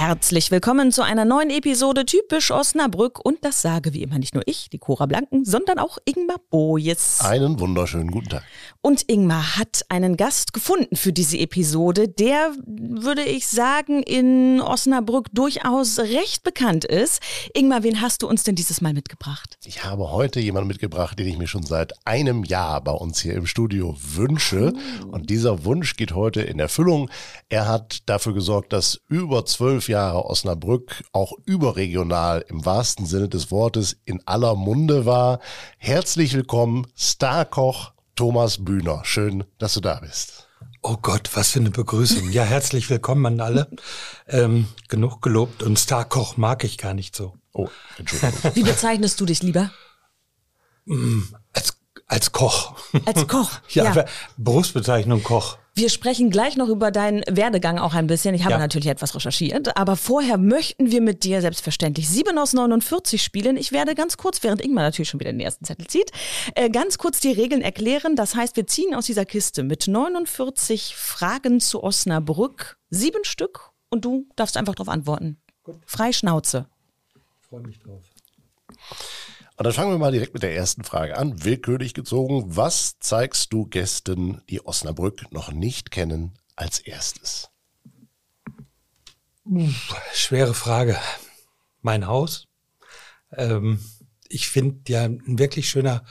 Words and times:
Herzlich 0.00 0.50
willkommen 0.50 0.92
zu 0.92 1.02
einer 1.02 1.26
neuen 1.26 1.50
Episode 1.50 2.06
Typisch 2.06 2.50
Osnabrück 2.52 3.22
und 3.22 3.44
das 3.44 3.60
sage 3.60 3.92
wie 3.92 4.02
immer 4.02 4.18
nicht 4.18 4.34
nur 4.34 4.42
ich, 4.46 4.70
die 4.70 4.78
Cora 4.78 5.04
Blanken, 5.04 5.44
sondern 5.44 5.78
auch 5.78 5.98
Ingmar 6.06 6.40
Bojes. 6.48 7.20
Einen 7.20 7.60
wunderschönen 7.60 8.10
guten 8.10 8.30
Tag. 8.30 8.42
Und 8.80 9.10
Ingmar 9.10 9.58
hat 9.58 9.84
einen 9.90 10.16
Gast 10.16 10.54
gefunden 10.54 10.96
für 10.96 11.12
diese 11.12 11.36
Episode, 11.36 12.08
der, 12.08 12.54
würde 12.64 13.24
ich 13.24 13.46
sagen, 13.46 14.02
in 14.02 14.62
Osnabrück 14.62 15.26
durchaus 15.34 15.98
recht 15.98 16.44
bekannt 16.44 16.86
ist. 16.86 17.20
Ingmar, 17.52 17.82
wen 17.82 18.00
hast 18.00 18.22
du 18.22 18.26
uns 18.26 18.42
denn 18.42 18.54
dieses 18.54 18.80
Mal 18.80 18.94
mitgebracht? 18.94 19.58
Ich 19.66 19.84
habe 19.84 20.10
heute 20.12 20.40
jemanden 20.40 20.68
mitgebracht, 20.68 21.18
den 21.18 21.26
ich 21.26 21.36
mir 21.36 21.46
schon 21.46 21.62
seit 21.62 21.92
einem 22.06 22.44
Jahr 22.44 22.80
bei 22.80 22.92
uns 22.92 23.20
hier 23.20 23.34
im 23.34 23.44
Studio 23.44 23.94
wünsche. 24.00 24.72
Und 25.10 25.28
dieser 25.28 25.66
Wunsch 25.66 25.96
geht 25.96 26.14
heute 26.14 26.40
in 26.40 26.58
Erfüllung. 26.58 27.10
Er 27.50 27.68
hat 27.68 27.98
dafür 28.06 28.32
gesorgt, 28.32 28.72
dass 28.72 28.98
über 29.06 29.44
zwölf 29.44 29.89
Jahre 29.90 30.24
Osnabrück 30.24 31.04
auch 31.12 31.32
überregional 31.44 32.44
im 32.48 32.64
wahrsten 32.64 33.04
Sinne 33.04 33.28
des 33.28 33.50
Wortes 33.50 33.96
in 34.04 34.26
aller 34.26 34.54
Munde 34.54 35.04
war. 35.04 35.40
Herzlich 35.76 36.32
willkommen, 36.32 36.86
Starkoch 36.96 37.92
Thomas 38.14 38.64
Bühner. 38.64 39.02
Schön, 39.04 39.44
dass 39.58 39.74
du 39.74 39.80
da 39.80 40.00
bist. 40.00 40.48
Oh 40.82 40.96
Gott, 40.96 41.28
was 41.34 41.50
für 41.50 41.58
eine 41.58 41.70
Begrüßung. 41.70 42.30
Ja, 42.30 42.44
herzlich 42.44 42.88
willkommen 42.88 43.26
an 43.26 43.40
alle. 43.40 43.70
Ähm, 44.28 44.68
genug 44.88 45.20
gelobt 45.20 45.62
und 45.62 45.78
Starkoch 45.78 46.36
mag 46.38 46.64
ich 46.64 46.78
gar 46.78 46.94
nicht 46.94 47.14
so. 47.14 47.34
Oh, 47.52 47.68
Entschuldigung. 47.98 48.54
Wie 48.54 48.62
bezeichnest 48.62 49.20
du 49.20 49.26
dich 49.26 49.42
lieber? 49.42 49.70
Als, 52.10 52.32
Koch. 52.32 52.74
Als 53.06 53.28
Koch. 53.28 53.50
Ja, 53.70 53.94
ja. 53.94 54.04
Berufsbezeichnung 54.36 55.22
Koch. 55.22 55.58
Wir 55.74 55.88
sprechen 55.88 56.30
gleich 56.30 56.56
noch 56.56 56.68
über 56.68 56.90
deinen 56.90 57.22
Werdegang 57.28 57.78
auch 57.78 57.94
ein 57.94 58.08
bisschen. 58.08 58.34
Ich 58.34 58.42
habe 58.42 58.54
Ja. 58.54 58.58
natürlich 58.58 58.88
etwas 58.88 59.14
recherchiert, 59.14 59.76
aber 59.76 59.94
vorher 59.94 60.36
möchten 60.36 60.90
wir 60.90 61.00
mit 61.00 61.22
dir 61.22 61.40
selbstverständlich 61.40 62.08
7 62.08 62.36
aus 62.36 62.52
49 62.52 63.22
spielen. 63.22 63.56
Ich 63.56 63.70
werde 63.70 63.94
ganz 63.94 64.16
kurz, 64.16 64.42
während 64.42 64.60
Ingmar 64.60 64.82
natürlich 64.82 65.08
schon 65.08 65.20
wieder 65.20 65.30
den 65.30 65.38
ersten 65.38 65.64
Zettel 65.64 65.86
zieht, 65.86 66.10
äh, 66.56 66.68
ganz 66.68 66.98
kurz 66.98 67.20
die 67.20 67.30
Regeln 67.30 67.62
erklären. 67.62 68.16
Das 68.16 68.34
heißt, 68.34 68.56
wir 68.56 68.66
ziehen 68.66 68.92
aus 68.96 69.06
dieser 69.06 69.24
Kiste 69.24 69.62
mit 69.62 69.86
49 69.86 70.96
Fragen 70.96 71.60
zu 71.60 71.84
Osnabrück 71.84 72.76
sieben 72.90 73.22
Stück 73.24 73.70
und 73.88 74.04
du 74.04 74.26
darfst 74.34 74.56
einfach 74.56 74.74
darauf 74.74 74.88
antworten. 74.88 75.40
Frei 75.86 76.10
Schnauze. 76.12 76.66
Freue 77.48 77.60
mich 77.60 77.78
drauf. 77.78 78.02
Und 79.60 79.64
dann 79.64 79.74
fangen 79.74 79.90
wir 79.90 79.98
mal 79.98 80.10
direkt 80.10 80.32
mit 80.32 80.42
der 80.42 80.56
ersten 80.56 80.84
Frage 80.84 81.18
an. 81.18 81.44
Willkürlich 81.44 81.92
gezogen. 81.92 82.44
Was 82.56 82.98
zeigst 82.98 83.52
du 83.52 83.66
Gästen, 83.66 84.40
die 84.48 84.64
Osnabrück 84.64 85.30
noch 85.32 85.52
nicht 85.52 85.90
kennen, 85.90 86.32
als 86.56 86.78
erstes? 86.78 87.50
Schwere 90.14 90.54
Frage. 90.54 90.98
Mein 91.82 92.06
Haus. 92.06 92.48
Ähm, 93.36 93.84
ich 94.30 94.48
finde 94.48 94.80
ja 94.90 95.02
ein 95.02 95.38
wirklich 95.38 95.68
schöner 95.68 96.06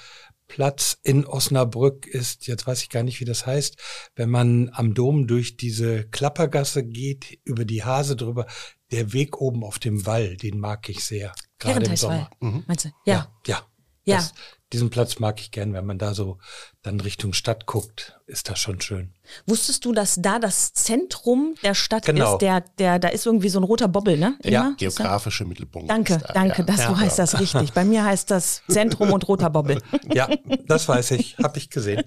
Platz 0.48 1.00
in 1.02 1.26
Osnabrück 1.26 2.06
ist, 2.06 2.46
jetzt 2.46 2.68
weiß 2.68 2.84
ich 2.84 2.90
gar 2.92 3.02
nicht, 3.02 3.20
wie 3.20 3.26
das 3.26 3.48
heißt, 3.48 3.78
wenn 4.16 4.30
man 4.30 4.70
am 4.74 4.94
Dom 4.94 5.26
durch 5.26 5.58
diese 5.58 6.08
Klappergasse 6.08 6.84
geht, 6.84 7.40
über 7.46 7.66
die 7.66 7.84
Hase 7.84 8.16
drüber, 8.16 8.46
der 8.92 9.12
Weg 9.12 9.42
oben 9.42 9.64
auf 9.64 9.80
dem 9.80 10.06
Wall, 10.06 10.38
den 10.38 10.60
mag 10.60 10.88
ich 10.88 11.04
sehr. 11.04 11.34
Gerade 11.60 11.86
im. 11.86 11.96
Sommer. 11.96 12.30
Meinst 12.40 12.86
du? 12.86 12.90
Ja. 13.06 13.32
Ja. 13.46 13.62
Ja. 14.06 14.16
Das, 14.18 14.34
diesen 14.74 14.90
Platz 14.90 15.20
mag 15.20 15.40
ich 15.40 15.52
gern, 15.52 15.74
wenn 15.74 15.86
man 15.86 15.98
da 16.00 16.14
so 16.16 16.38
dann 16.82 17.00
Richtung 17.00 17.34
Stadt 17.34 17.66
guckt, 17.68 18.20
ist 18.28 18.50
das 18.50 18.60
schon 18.60 18.82
schön. 18.82 19.14
Wusstest 19.46 19.84
du, 19.86 19.92
dass 19.94 20.16
da 20.20 20.40
das 20.40 20.74
Zentrum 20.74 21.56
der 21.64 21.76
Stadt 21.76 22.06
Genau. 22.06 22.34
ist? 22.34 22.42
Der, 22.42 22.62
der, 22.62 22.98
da 22.98 23.10
ist 23.10 23.26
irgendwie 23.26 23.50
so 23.50 23.60
ein 23.60 23.64
roter 23.64 23.88
Bobbel, 23.88 24.18
ne? 24.18 24.38
Ja, 24.44 24.62
Ingmar? 24.62 24.76
Geografische 24.78 25.46
Mittelpunkt. 25.46 25.90
Danke, 25.90 26.14
ist 26.16 26.22
da, 26.26 26.34
danke, 26.34 26.60
ja. 26.60 26.64
das, 26.64 26.78
so 26.78 26.82
Ja. 26.84 26.98
heißt 26.98 27.20
das 27.20 27.40
richtig. 27.40 27.74
Bei 27.74 27.84
mir 27.84 28.04
heißt 28.04 28.32
das 28.32 28.64
Zentrum 28.70 29.12
und 29.12 29.28
roter 29.28 29.50
Bobbel. 29.50 29.82
Ja, 30.14 30.28
das 30.66 30.88
weiß 30.88 31.12
ich, 31.12 31.38
habe 31.38 31.58
ich 31.60 31.70
gesehen. 31.70 32.04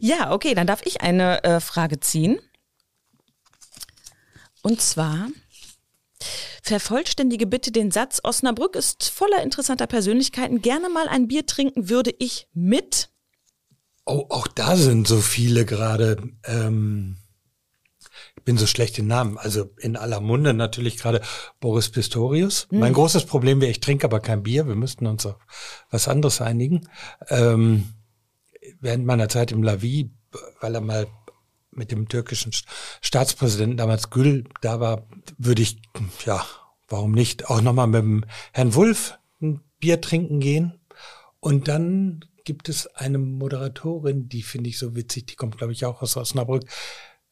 Ja, 0.00 0.32
okay, 0.32 0.54
dann 0.54 0.66
darf 0.66 0.80
ich 0.84 1.00
eine 1.02 1.42
äh, 1.44 1.60
Frage 1.60 2.00
ziehen. 2.00 2.38
Und 4.62 4.80
zwar, 4.80 5.28
vervollständige 6.64 7.46
bitte 7.46 7.70
den 7.72 7.90
Satz, 7.90 8.20
Osnabrück 8.22 8.74
ist 8.74 9.10
voller 9.10 9.42
interessanter 9.42 9.86
Persönlichkeiten. 9.86 10.62
Gerne 10.62 10.88
mal 10.88 11.08
ein 11.08 11.28
Bier 11.28 11.44
trinken 11.44 11.90
würde 11.90 12.14
ich 12.18 12.48
mit. 12.54 13.10
Oh, 14.06 14.24
auch 14.30 14.46
da 14.46 14.74
sind 14.74 15.06
so 15.06 15.20
viele 15.20 15.66
gerade. 15.66 16.16
Ähm, 16.44 17.18
ich 18.36 18.44
bin 18.44 18.56
so 18.56 18.66
schlecht 18.66 18.98
in 18.98 19.06
Namen. 19.06 19.36
Also 19.36 19.70
in 19.78 19.96
aller 19.96 20.20
Munde 20.20 20.54
natürlich 20.54 20.96
gerade 20.96 21.20
Boris 21.60 21.90
Pistorius. 21.90 22.66
Mein 22.70 22.94
großes 22.94 23.26
Problem 23.26 23.60
wäre, 23.60 23.70
ich 23.70 23.80
trinke 23.80 24.06
aber 24.06 24.20
kein 24.20 24.42
Bier. 24.42 24.66
Wir 24.66 24.74
müssten 24.74 25.06
uns 25.06 25.26
auf 25.26 25.36
was 25.90 26.08
anderes 26.08 26.40
einigen. 26.40 26.88
Ähm, 27.28 27.92
während 28.80 29.04
meiner 29.04 29.28
Zeit 29.28 29.52
im 29.52 29.62
Lavi, 29.62 30.10
weil 30.60 30.74
er 30.74 30.80
mal 30.80 31.06
mit 31.76 31.90
dem 31.90 32.08
türkischen 32.08 32.52
St- 32.52 32.64
Staatspräsidenten 33.00 33.76
damals 33.76 34.10
Gül 34.10 34.44
da 34.60 34.80
war, 34.80 35.06
würde 35.38 35.62
ich, 35.62 35.80
ja, 36.24 36.44
warum 36.88 37.12
nicht, 37.12 37.48
auch 37.50 37.60
nochmal 37.60 37.86
mit 37.86 38.02
dem 38.02 38.24
Herrn 38.52 38.74
Wulff 38.74 39.18
ein 39.40 39.60
Bier 39.80 40.00
trinken 40.00 40.40
gehen. 40.40 40.78
Und 41.40 41.68
dann 41.68 42.24
gibt 42.44 42.68
es 42.68 42.86
eine 42.94 43.18
Moderatorin, 43.18 44.28
die 44.28 44.42
finde 44.42 44.70
ich 44.70 44.78
so 44.78 44.94
witzig, 44.94 45.26
die 45.26 45.34
kommt, 45.36 45.58
glaube 45.58 45.72
ich, 45.72 45.84
auch 45.84 46.02
aus 46.02 46.16
Osnabrück. 46.16 46.64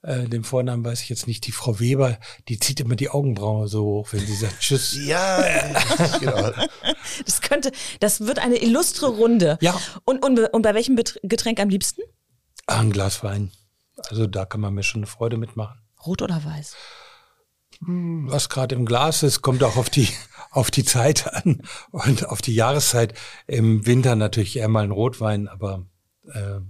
Äh, 0.02 0.24
den 0.28 0.42
Vornamen 0.42 0.84
weiß 0.84 1.00
ich 1.02 1.08
jetzt 1.10 1.26
nicht, 1.26 1.46
die 1.46 1.52
Frau 1.52 1.78
Weber, 1.78 2.18
die 2.48 2.58
zieht 2.58 2.80
immer 2.80 2.96
die 2.96 3.08
Augenbraue 3.10 3.68
so 3.68 3.84
hoch, 3.84 4.08
wenn 4.12 4.26
sie 4.26 4.34
sagt 4.34 4.58
Tschüss. 4.60 4.96
Ja, 5.06 5.42
genau. 6.20 6.50
Das 7.24 7.40
könnte, 7.40 7.70
das 8.00 8.22
wird 8.22 8.38
eine 8.40 8.56
illustre 8.60 9.06
Runde. 9.06 9.58
Ja. 9.60 9.78
Und, 10.04 10.24
und, 10.24 10.38
und 10.40 10.62
bei 10.62 10.74
welchem 10.74 10.96
Getränk 11.22 11.60
am 11.60 11.68
liebsten? 11.68 12.02
Ah, 12.66 12.80
ein 12.80 12.90
Glas 12.90 13.22
Wein. 13.22 13.50
Also 14.10 14.26
da 14.26 14.44
kann 14.44 14.60
man 14.60 14.74
mir 14.74 14.82
schon 14.82 14.98
eine 15.00 15.06
Freude 15.06 15.36
mitmachen. 15.36 15.80
Rot 16.04 16.22
oder 16.22 16.44
weiß? 16.44 16.74
was 17.84 18.48
gerade 18.48 18.76
im 18.76 18.86
Glas 18.86 19.24
ist, 19.24 19.42
kommt 19.42 19.64
auch 19.64 19.76
auf 19.76 19.90
die 19.90 20.06
auf 20.52 20.70
die 20.70 20.84
Zeit 20.84 21.26
an 21.34 21.62
und 21.90 22.28
auf 22.28 22.40
die 22.42 22.54
Jahreszeit. 22.54 23.14
Im 23.48 23.86
Winter 23.86 24.14
natürlich 24.14 24.56
eher 24.56 24.68
mal 24.68 24.84
ein 24.84 24.92
Rotwein, 24.92 25.48
aber 25.48 25.84
äh, 26.28 26.60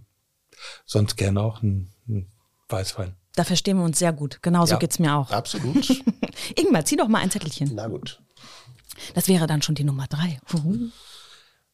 sonst 0.87 1.17
gerne 1.17 1.41
auch 1.43 1.61
ein, 1.63 1.93
ein 2.09 2.33
Weißwein. 2.69 3.15
Da 3.35 3.45
verstehen 3.45 3.77
wir 3.79 3.85
uns 3.85 3.99
sehr 3.99 4.13
gut. 4.15 4.39
Genauso 4.43 4.73
Ja. 4.75 4.79
geht's 4.79 4.99
mir 5.01 5.15
auch. 5.17 5.31
Absolut. 5.33 6.03
Ingmar, 6.57 6.85
zieh 6.87 6.97
doch 6.97 7.09
mal 7.09 7.19
ein 7.19 7.31
Zettelchen. 7.31 7.73
Na 7.75 7.89
gut. 7.89 8.23
Das 9.15 9.29
wäre 9.29 9.47
dann 9.47 9.61
schon 9.63 9.75
die 9.75 9.85
Nummer 9.85 10.07
drei. 10.07 10.39
Uhu. 10.55 10.89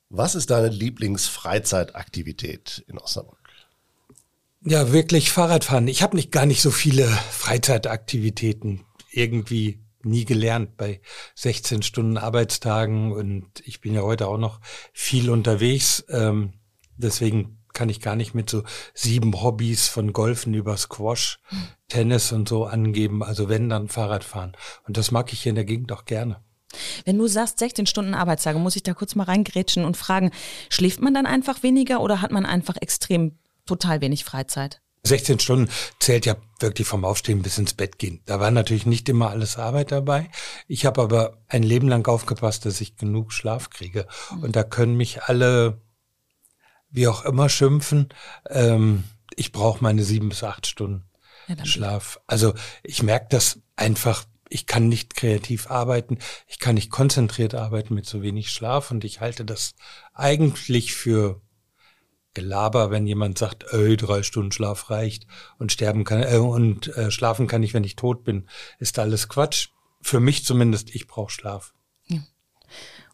Was 0.09 0.35
ist 0.35 0.51
deine 0.51 0.69
Lieblingsfreizeitaktivität 0.69 2.85
in 2.89 2.99
Osnabrück? 2.99 3.38
Ja, 4.65 4.93
wirklich 4.93 5.31
Fahrradfahren. 5.31 5.87
Ich 5.87 6.03
habe 6.03 6.17
nicht 6.17 6.33
gar 6.33 6.45
nicht 6.45 6.63
so 6.63 6.71
viele 6.71 7.07
Freizeitaktivitäten 7.07 8.85
irgendwie 9.11 9.81
nie 10.03 10.25
gelernt 10.25 10.77
bei 10.77 11.01
16 11.37 11.83
Stunden 11.83 12.19
Arbeitstagen 12.19 13.13
und 13.13 13.47
ich 13.65 13.81
bin 13.81 13.95
ja 13.95 14.03
heute 14.03 14.27
auch 14.27 14.39
noch 14.39 14.61
viel 14.93 15.31
unterwegs. 15.31 16.05
Ähm, 16.09 16.55
deswegen 16.97 17.59
kann 17.73 17.89
ich 17.89 18.01
gar 18.01 18.17
nicht 18.17 18.35
mit 18.35 18.51
so 18.51 18.65
sieben 18.95 19.41
Hobbys 19.41 19.87
von 19.87 20.13
Golfen 20.13 20.55
über 20.55 20.77
Squash, 20.77 21.39
Tennis 21.87 22.33
und 22.33 22.49
so 22.49 22.65
angeben. 22.65 23.23
Also 23.23 23.49
wenn, 23.49 23.69
dann 23.69 23.89
Fahrradfahren. 23.89 24.57
Und 24.87 24.97
das 24.97 25.13
mag 25.13 25.33
ich 25.33 25.43
hier 25.43 25.51
in 25.51 25.57
der 25.57 25.65
Gegend 25.65 25.93
auch 25.93 26.05
gerne. 26.05 26.43
Wenn 27.05 27.17
du 27.17 27.29
sagst 27.29 27.61
16 27.61 27.87
Stunden 27.87 28.15
Arbeitstage, 28.15 28.59
muss 28.59 28.77
ich 28.77 28.83
da 28.83 28.95
kurz 28.95 29.15
mal 29.15 29.25
reingrätschen 29.25 29.85
und 29.85 29.97
fragen, 29.97 30.33
schläft 30.69 31.01
man 31.01 31.15
dann 31.15 31.27
einfach 31.27 31.63
weniger 31.63 32.01
oder 32.01 32.21
hat 32.21 32.33
man 32.33 32.45
einfach 32.45 32.77
extrem 32.81 33.39
total 33.69 34.01
wenig 34.01 34.25
Freizeit? 34.25 34.81
16 35.05 35.39
Stunden 35.39 35.71
zählt 36.01 36.27
ja 36.27 36.37
wirklich 36.61 36.87
vom 36.87 37.05
Aufstehen 37.05 37.43
bis 37.43 37.59
ins 37.59 37.75
Bett 37.75 37.99
gehen. 37.99 38.21
Da 38.27 38.41
war 38.41 38.51
natürlich 38.51 38.87
nicht 38.87 39.09
immer 39.09 39.31
alles 39.31 39.57
Arbeit 39.57 39.93
dabei. 39.93 40.29
Ich 40.67 40.87
habe 40.87 41.03
aber 41.03 41.39
ein 41.49 41.63
Leben 41.63 41.89
lang 41.89 42.07
aufgepasst, 42.09 42.67
dass 42.67 42.81
ich 42.81 42.97
genug 42.97 43.33
Schlaf 43.33 43.71
kriege. 43.71 44.07
Und 44.43 44.57
da 44.57 44.65
können 44.65 44.97
mich 44.97 45.23
alle, 45.25 45.81
wie 46.91 47.09
auch 47.09 47.25
immer, 47.25 47.49
schimpfen. 47.49 48.09
Ähm, 48.51 49.05
ich 49.35 49.53
brauche 49.53 49.83
meine 49.83 50.03
sieben 50.03 50.29
bis 50.29 50.43
acht 50.43 50.67
Stunden 50.67 51.05
Ja, 51.47 51.65
Schlaf. 51.65 52.21
Also 52.27 52.55
ich 52.83 53.03
merke 53.03 53.29
das 53.31 53.61
einfach, 53.77 54.25
ich 54.49 54.67
kann 54.67 54.89
nicht 54.89 55.15
kreativ 55.15 55.71
arbeiten, 55.71 56.19
ich 56.47 56.59
kann 56.59 56.75
nicht 56.75 56.91
konzentriert 56.91 57.55
arbeiten 57.55 57.95
mit 57.95 58.07
so 58.07 58.23
wenig 58.23 58.51
Schlaf 58.51 58.91
und 58.91 59.05
ich 59.05 59.21
halte 59.21 59.45
das 59.45 59.75
eigentlich 60.13 60.95
für 60.95 61.41
Gelaber, 62.35 62.91
wenn 62.91 63.07
jemand 63.07 63.39
sagt, 63.39 63.65
ey, 63.73 63.97
drei 63.97 64.23
Stunden 64.23 64.53
Schlaf 64.53 64.91
reicht 64.91 65.27
und 65.59 65.73
sterben 65.73 66.05
kann 66.05 66.23
äh, 66.23 66.37
und 66.37 66.89
äh, 66.97 67.11
schlafen 67.11 67.47
kann 67.47 67.63
ich, 67.63 67.75
wenn 67.75 67.85
ich 67.85 67.97
tot 67.97 68.25
bin, 68.25 68.49
ist 68.79 68.99
alles 68.99 69.29
Quatsch. 69.29 69.69
Für 70.01 70.21
mich 70.21 70.45
zumindest, 70.45 70.95
ich 70.95 71.07
brauche 71.07 71.31
Schlaf. 71.31 71.75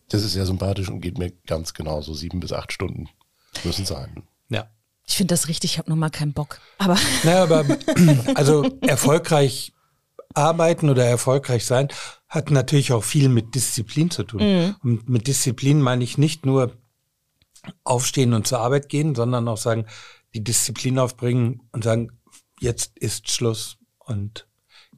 Das 0.08 0.22
ist 0.22 0.32
sehr 0.32 0.46
sympathisch 0.46 0.88
und 0.88 1.00
geht 1.00 1.18
mir 1.18 1.32
ganz 1.46 1.74
genauso. 1.74 2.14
Sieben 2.14 2.40
bis 2.40 2.52
acht 2.52 2.72
Stunden 2.72 3.08
müssen 3.64 3.86
sein. 3.86 4.24
Ja. 4.48 4.68
Ich 5.06 5.16
finde 5.16 5.34
das 5.34 5.48
richtig, 5.48 5.72
ich 5.72 5.78
habe 5.78 5.90
nur 5.90 5.98
mal 5.98 6.10
keinen 6.10 6.32
Bock. 6.32 6.60
Aber 6.78 6.96
Naja, 7.24 7.42
aber 7.44 7.64
also 8.34 8.64
erfolgreich 8.80 9.72
arbeiten 10.34 10.90
oder 10.90 11.04
erfolgreich 11.04 11.64
sein 11.64 11.88
hat 12.28 12.50
natürlich 12.50 12.92
auch 12.92 13.04
viel 13.04 13.28
mit 13.28 13.54
Disziplin 13.54 14.10
zu 14.10 14.24
tun. 14.24 14.40
Und 14.82 15.08
mit 15.08 15.26
Disziplin 15.26 15.80
meine 15.80 16.02
ich 16.04 16.18
nicht 16.18 16.44
nur 16.44 16.76
aufstehen 17.84 18.32
und 18.32 18.46
zur 18.46 18.60
Arbeit 18.60 18.88
gehen, 18.88 19.14
sondern 19.14 19.48
auch 19.48 19.56
sagen, 19.56 19.86
die 20.34 20.42
Disziplin 20.42 20.98
aufbringen 20.98 21.62
und 21.72 21.84
sagen, 21.84 22.10
jetzt 22.60 22.98
ist 22.98 23.30
Schluss 23.30 23.78
und 23.98 24.48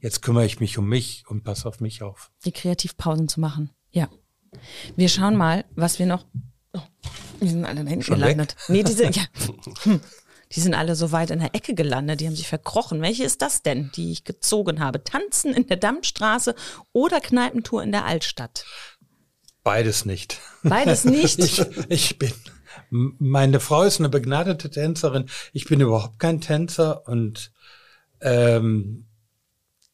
jetzt 0.00 0.22
kümmere 0.22 0.46
ich 0.46 0.60
mich 0.60 0.78
um 0.78 0.88
mich 0.88 1.24
und 1.28 1.44
passe 1.44 1.68
auf 1.68 1.80
mich 1.80 2.02
auf. 2.02 2.30
die 2.44 2.52
Kreativpausen 2.52 3.28
zu 3.28 3.40
machen. 3.40 3.70
Ja. 3.90 4.08
Wir 4.96 5.08
schauen 5.08 5.36
mal, 5.36 5.64
was 5.74 5.98
wir 5.98 6.06
noch. 6.06 6.24
Oh, 6.72 6.80
die 7.40 7.48
sind 7.48 7.64
alle 7.64 7.84
da 7.84 7.90
hinten 7.90 8.14
gelandet. 8.14 8.56
Nee, 8.68 8.82
die 8.82 8.92
sind, 8.92 9.16
ja. 9.16 9.24
Hm. 9.82 10.00
Die 10.52 10.60
sind 10.60 10.74
alle 10.74 10.94
so 10.94 11.10
weit 11.10 11.30
in 11.32 11.40
der 11.40 11.56
Ecke 11.56 11.74
gelandet, 11.74 12.20
die 12.20 12.26
haben 12.26 12.36
sich 12.36 12.46
verkrochen. 12.46 13.02
Welche 13.02 13.24
ist 13.24 13.42
das 13.42 13.62
denn, 13.62 13.90
die 13.96 14.12
ich 14.12 14.22
gezogen 14.22 14.78
habe? 14.78 15.02
Tanzen 15.02 15.52
in 15.52 15.66
der 15.66 15.76
Dammstraße 15.76 16.54
oder 16.92 17.20
Kneipentour 17.20 17.82
in 17.82 17.90
der 17.90 18.04
Altstadt? 18.04 18.64
Beides 19.64 20.04
nicht. 20.04 20.40
Beides 20.62 21.04
nicht. 21.04 21.40
Ich, 21.40 21.66
ich 21.88 22.18
bin, 22.18 22.32
meine 22.90 23.60
Frau 23.60 23.82
ist 23.82 24.00
eine 24.00 24.08
begnadete 24.08 24.70
Tänzerin. 24.70 25.26
Ich 25.52 25.66
bin 25.66 25.80
überhaupt 25.80 26.18
kein 26.18 26.40
Tänzer 26.40 27.06
und 27.08 27.52
ähm, 28.20 29.06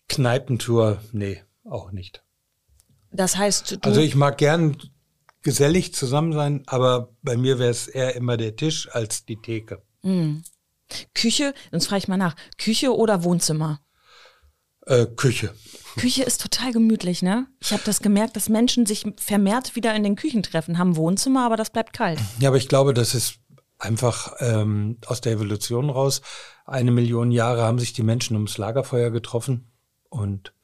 Kneipentour, 0.09 1.01
nee, 1.13 1.43
auch 1.65 1.93
nicht. 1.93 2.23
Das 3.11 3.37
heißt, 3.37 3.73
du, 3.73 3.77
Also 3.83 4.01
ich 4.01 4.15
mag 4.15 4.39
gern 4.39 4.77
gesellig 5.43 5.95
zusammen 5.95 6.33
sein, 6.33 6.63
aber 6.67 7.11
bei 7.23 7.37
mir 7.37 7.59
wäre 7.59 7.71
es 7.71 7.89
eher 7.89 8.15
immer 8.15 8.37
der 8.37 8.57
Tisch 8.57 8.89
als 8.93 9.25
die 9.25 9.37
Theke. 9.37 9.83
Küche, 11.15 11.55
sonst 11.71 11.87
frage 11.87 11.99
ich 11.99 12.09
mal 12.09 12.17
nach, 12.17 12.37
Küche 12.59 12.95
oder 12.95 13.25
Wohnzimmer? 13.25 13.81
Äh, 14.87 15.07
Küche. 15.07 15.55
Küche 15.97 16.23
ist 16.23 16.41
total 16.41 16.73
gemütlich, 16.73 17.23
ne? 17.23 17.47
Ich 17.61 17.73
habe 17.73 17.83
das 17.85 18.01
gemerkt, 18.01 18.37
dass 18.37 18.49
Menschen 18.49 18.87
sich 18.87 19.05
vermehrt 19.17 19.77
wieder 19.77 19.95
in 19.95 20.03
den 20.03 20.17
Küchen 20.17 20.43
treffen, 20.43 20.79
haben 20.79 20.97
Wohnzimmer, 20.97 21.45
aber 21.45 21.57
das 21.57 21.71
bleibt 21.71 21.93
kalt. 21.93 22.19
Ja, 22.41 22.49
aber 22.49 22.57
ich 22.57 22.69
glaube, 22.69 22.95
das 22.95 23.15
ist 23.15 23.41
einfach 23.79 24.35
ähm, 24.39 24.99
aus 25.07 25.21
der 25.21 25.33
Evolution 25.33 25.91
raus. 25.91 26.23
Eine 26.65 26.93
Million 26.93 27.31
Jahre 27.31 27.63
haben 27.63 27.79
sich 27.79 27.93
die 27.93 28.03
Menschen 28.03 28.37
ums 28.37 28.57
Lagerfeuer 28.57 29.11
getroffen 29.11 29.71
und 30.09 30.55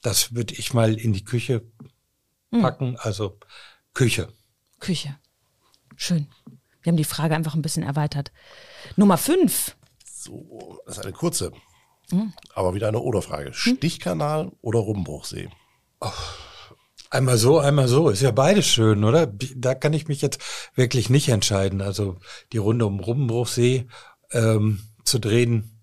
das 0.00 0.34
würde 0.34 0.54
ich 0.54 0.72
mal 0.72 0.94
in 0.94 1.12
die 1.12 1.24
Küche 1.24 1.62
packen. 2.50 2.96
Also 2.98 3.38
Küche. 3.92 4.28
Küche. 4.78 5.16
Schön. 5.96 6.28
Wir 6.82 6.92
haben 6.92 6.96
die 6.96 7.04
Frage 7.04 7.34
einfach 7.34 7.54
ein 7.54 7.62
bisschen 7.62 7.82
erweitert. 7.82 8.30
Nummer 8.96 9.18
fünf. 9.18 9.76
So, 10.04 10.80
das 10.86 10.98
ist 10.98 11.04
eine 11.04 11.12
kurze, 11.12 11.52
aber 12.54 12.74
wieder 12.74 12.88
eine 12.88 13.00
Oder-Frage. 13.00 13.52
Stichkanal 13.52 14.52
oder 14.60 14.80
Rummbruchsee? 14.80 15.48
Einmal 17.10 17.38
so, 17.38 17.58
einmal 17.58 17.88
so. 17.88 18.08
Ist 18.10 18.22
ja 18.22 18.30
beides 18.30 18.66
schön, 18.66 19.04
oder? 19.04 19.26
Da 19.26 19.74
kann 19.74 19.92
ich 19.92 20.08
mich 20.08 20.22
jetzt 20.22 20.40
wirklich 20.74 21.10
nicht 21.10 21.28
entscheiden. 21.28 21.80
Also 21.80 22.16
die 22.52 22.58
Runde 22.58 22.86
um 22.86 23.00
Rummbruchsee 23.00 23.86
ähm, 24.32 24.80
zu 25.04 25.18
drehen, 25.18 25.76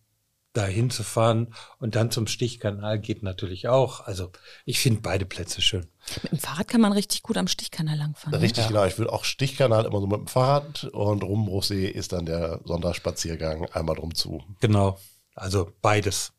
da 0.54 0.66
hinzufahren 0.66 1.54
und 1.80 1.96
dann 1.96 2.12
zum 2.12 2.28
Stichkanal 2.28 3.00
geht 3.00 3.24
natürlich 3.24 3.68
auch. 3.68 4.02
Also 4.02 4.32
ich 4.66 4.80
finde 4.80 5.02
beide 5.02 5.26
Plätze 5.26 5.62
schön. 5.62 5.88
Mit 6.22 6.32
dem 6.32 6.40
Fahrrad 6.40 6.68
kann 6.68 6.82
man 6.82 6.92
richtig 6.92 7.24
gut 7.24 7.38
am 7.38 7.48
Stichkanal 7.48 7.98
langfahren. 7.98 8.40
Richtig, 8.40 8.68
genau. 8.68 8.86
Ich 8.86 8.98
will 9.00 9.08
auch 9.08 9.24
Stichkanal 9.24 9.86
immer 9.86 10.00
so 10.00 10.08
mit 10.08 10.20
dem 10.20 10.28
Fahrrad 10.28 10.84
und 10.86 11.24
Rummbruchsee 11.24 11.88
ist 11.88 12.14
dann 12.14 12.28
der 12.28 12.60
Sonderspaziergang 12.66 13.66
einmal 13.72 13.96
drum 13.96 14.14
zu. 14.14 14.44
Genau. 14.60 15.00
Also 15.36 15.72
beides. 15.82 16.32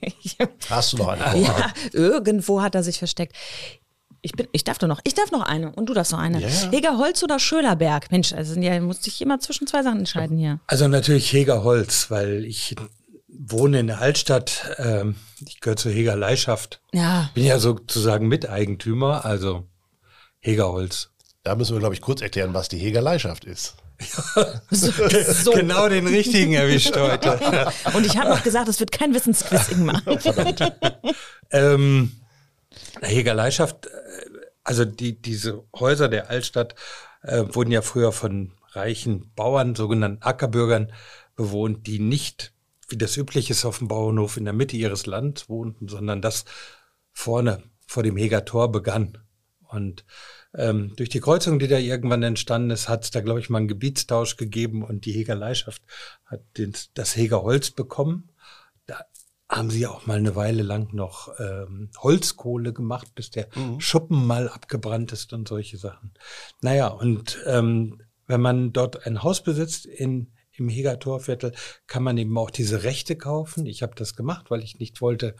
Hast 0.70 0.92
du 0.92 0.96
noch 0.98 1.08
eine? 1.08 1.42
ja, 1.42 1.72
irgendwo 1.92 2.62
hat 2.62 2.74
er 2.74 2.82
sich 2.82 2.98
versteckt. 2.98 3.36
Ich, 4.22 4.32
bin, 4.32 4.48
ich 4.52 4.64
darf 4.64 4.78
doch 4.78 4.88
noch. 4.88 5.00
Ich 5.04 5.14
darf 5.14 5.30
noch 5.30 5.42
eine 5.42 5.72
und 5.72 5.86
du 5.86 5.94
darfst 5.94 6.12
noch 6.12 6.18
eine. 6.18 6.40
Ja, 6.40 6.48
ja. 6.48 6.70
Hegerholz 6.70 7.22
oder 7.22 7.38
Schölerberg? 7.38 8.10
Mensch, 8.10 8.32
also 8.32 8.58
ja, 8.60 8.78
musste 8.80 9.08
ich 9.08 9.20
immer 9.22 9.40
zwischen 9.40 9.66
zwei 9.66 9.82
Sachen 9.82 10.00
entscheiden 10.00 10.36
hier. 10.36 10.60
Also 10.66 10.88
natürlich 10.88 11.32
Heger 11.32 11.64
Holz, 11.64 12.10
weil 12.10 12.44
ich 12.44 12.76
wohne 13.28 13.80
in 13.80 13.86
der 13.86 14.00
Altstadt. 14.00 14.76
Ähm, 14.78 15.14
ich 15.46 15.60
gehöre 15.60 15.76
zur 15.76 15.92
Heger 15.92 16.16
Leihschaft. 16.16 16.82
Ja, 16.92 17.30
Bin 17.34 17.44
ja 17.44 17.58
sozusagen 17.58 18.28
Miteigentümer, 18.28 19.24
also 19.24 19.66
Heger 20.38 20.70
Holz. 20.70 21.10
Da 21.42 21.54
müssen 21.54 21.74
wir, 21.74 21.80
glaube 21.80 21.94
ich, 21.94 22.02
kurz 22.02 22.20
erklären, 22.20 22.52
was 22.52 22.68
die 22.68 22.78
Heger 22.78 23.00
Leihschaft 23.00 23.46
ist. 23.46 23.76
so. 24.70 24.90
so. 24.90 25.52
Genau 25.52 25.88
den 25.88 26.06
richtigen 26.06 26.54
erwischt 26.54 26.96
heute. 26.96 27.70
Und 27.94 28.06
ich 28.06 28.16
habe 28.16 28.30
noch 28.30 28.42
gesagt, 28.42 28.68
es 28.68 28.80
wird 28.80 28.92
kein 28.92 29.14
Wissensquiz, 29.14 29.68
Ingmar. 29.68 30.02
ähm, 31.50 32.12
Heger 33.00 33.34
Leihschaft, 33.34 33.86
äh, 33.86 33.90
also 34.64 34.84
die, 34.84 35.20
diese 35.20 35.64
Häuser 35.78 36.08
der 36.08 36.30
Altstadt 36.30 36.74
äh, 37.22 37.44
wurden 37.48 37.72
ja 37.72 37.82
früher 37.82 38.12
von 38.12 38.52
reichen 38.72 39.32
Bauern, 39.34 39.74
sogenannten 39.74 40.22
Ackerbürgern 40.22 40.92
bewohnt, 41.36 41.86
die 41.86 41.98
nicht, 41.98 42.52
wie 42.88 42.96
das 42.96 43.16
üblich 43.16 43.50
ist, 43.50 43.64
auf 43.64 43.78
dem 43.78 43.88
Bauernhof 43.88 44.36
in 44.36 44.44
der 44.44 44.54
Mitte 44.54 44.76
ihres 44.76 45.06
Landes 45.06 45.48
wohnten, 45.48 45.88
sondern 45.88 46.22
das 46.22 46.44
vorne 47.12 47.62
vor 47.86 48.02
dem 48.02 48.16
Heger 48.16 48.44
Tor 48.44 48.70
begann. 48.70 49.18
Und 49.68 50.04
ähm, 50.54 50.92
durch 50.96 51.08
die 51.08 51.20
Kreuzung, 51.20 51.58
die 51.58 51.68
da 51.68 51.78
irgendwann 51.78 52.22
entstanden 52.22 52.70
ist, 52.70 52.88
hat 52.88 53.04
es 53.04 53.10
da, 53.10 53.20
glaube 53.20 53.40
ich, 53.40 53.50
mal 53.50 53.58
einen 53.58 53.68
Gebietstausch 53.68 54.36
gegeben 54.36 54.82
und 54.82 55.04
die 55.04 55.12
Heger 55.12 55.34
Leihschaft 55.34 55.82
hat 56.26 56.42
den, 56.58 56.74
das 56.94 57.16
Heger 57.16 57.42
Holz 57.42 57.70
bekommen. 57.70 58.30
Da 58.86 59.04
haben 59.48 59.70
sie 59.70 59.86
auch 59.86 60.06
mal 60.06 60.18
eine 60.18 60.36
Weile 60.36 60.62
lang 60.62 60.94
noch 60.94 61.28
ähm, 61.38 61.90
Holzkohle 61.98 62.72
gemacht, 62.72 63.14
bis 63.14 63.30
der 63.30 63.48
Schuppen 63.78 64.26
mal 64.26 64.48
abgebrannt 64.48 65.12
ist 65.12 65.32
und 65.32 65.48
solche 65.48 65.76
Sachen. 65.76 66.12
Naja, 66.60 66.88
und 66.88 67.38
ähm, 67.46 68.00
wenn 68.26 68.40
man 68.40 68.72
dort 68.72 69.06
ein 69.06 69.22
Haus 69.22 69.42
besitzt 69.42 69.86
in 69.86 70.32
im 70.52 70.68
Heger 70.68 70.98
Torviertel 70.98 71.52
kann 71.86 72.02
man 72.02 72.18
eben 72.18 72.36
auch 72.36 72.50
diese 72.50 72.84
Rechte 72.84 73.16
kaufen. 73.16 73.64
Ich 73.66 73.82
habe 73.82 73.94
das 73.96 74.14
gemacht, 74.14 74.50
weil 74.50 74.62
ich 74.62 74.78
nicht 74.78 75.00
wollte, 75.00 75.34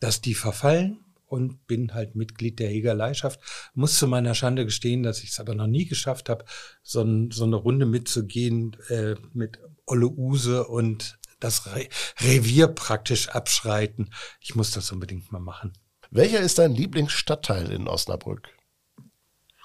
dass 0.00 0.20
die 0.20 0.34
verfallen 0.34 0.98
und 1.34 1.66
bin 1.66 1.92
halt 1.92 2.14
Mitglied 2.14 2.58
der 2.58 2.68
Heger 2.68 2.94
Leihschaft. 2.94 3.40
Muss 3.74 3.98
zu 3.98 4.06
meiner 4.06 4.34
Schande 4.34 4.64
gestehen, 4.64 5.02
dass 5.02 5.22
ich 5.22 5.30
es 5.30 5.40
aber 5.40 5.54
noch 5.54 5.66
nie 5.66 5.86
geschafft 5.86 6.28
habe, 6.28 6.44
so, 6.82 7.02
ein, 7.02 7.30
so 7.30 7.44
eine 7.44 7.56
Runde 7.56 7.86
mitzugehen 7.86 8.76
äh, 8.88 9.16
mit 9.32 9.58
Olle 9.86 10.08
Use 10.08 10.64
und 10.64 11.18
das 11.40 11.66
Re 11.66 11.88
Revier 12.20 12.68
praktisch 12.68 13.28
abschreiten. 13.28 14.10
Ich 14.40 14.54
muss 14.54 14.70
das 14.70 14.90
unbedingt 14.92 15.30
mal 15.32 15.40
machen. 15.40 15.72
Welcher 16.10 16.40
ist 16.40 16.58
dein 16.58 16.74
Lieblingsstadtteil 16.74 17.70
in 17.70 17.88
Osnabrück? 17.88 18.48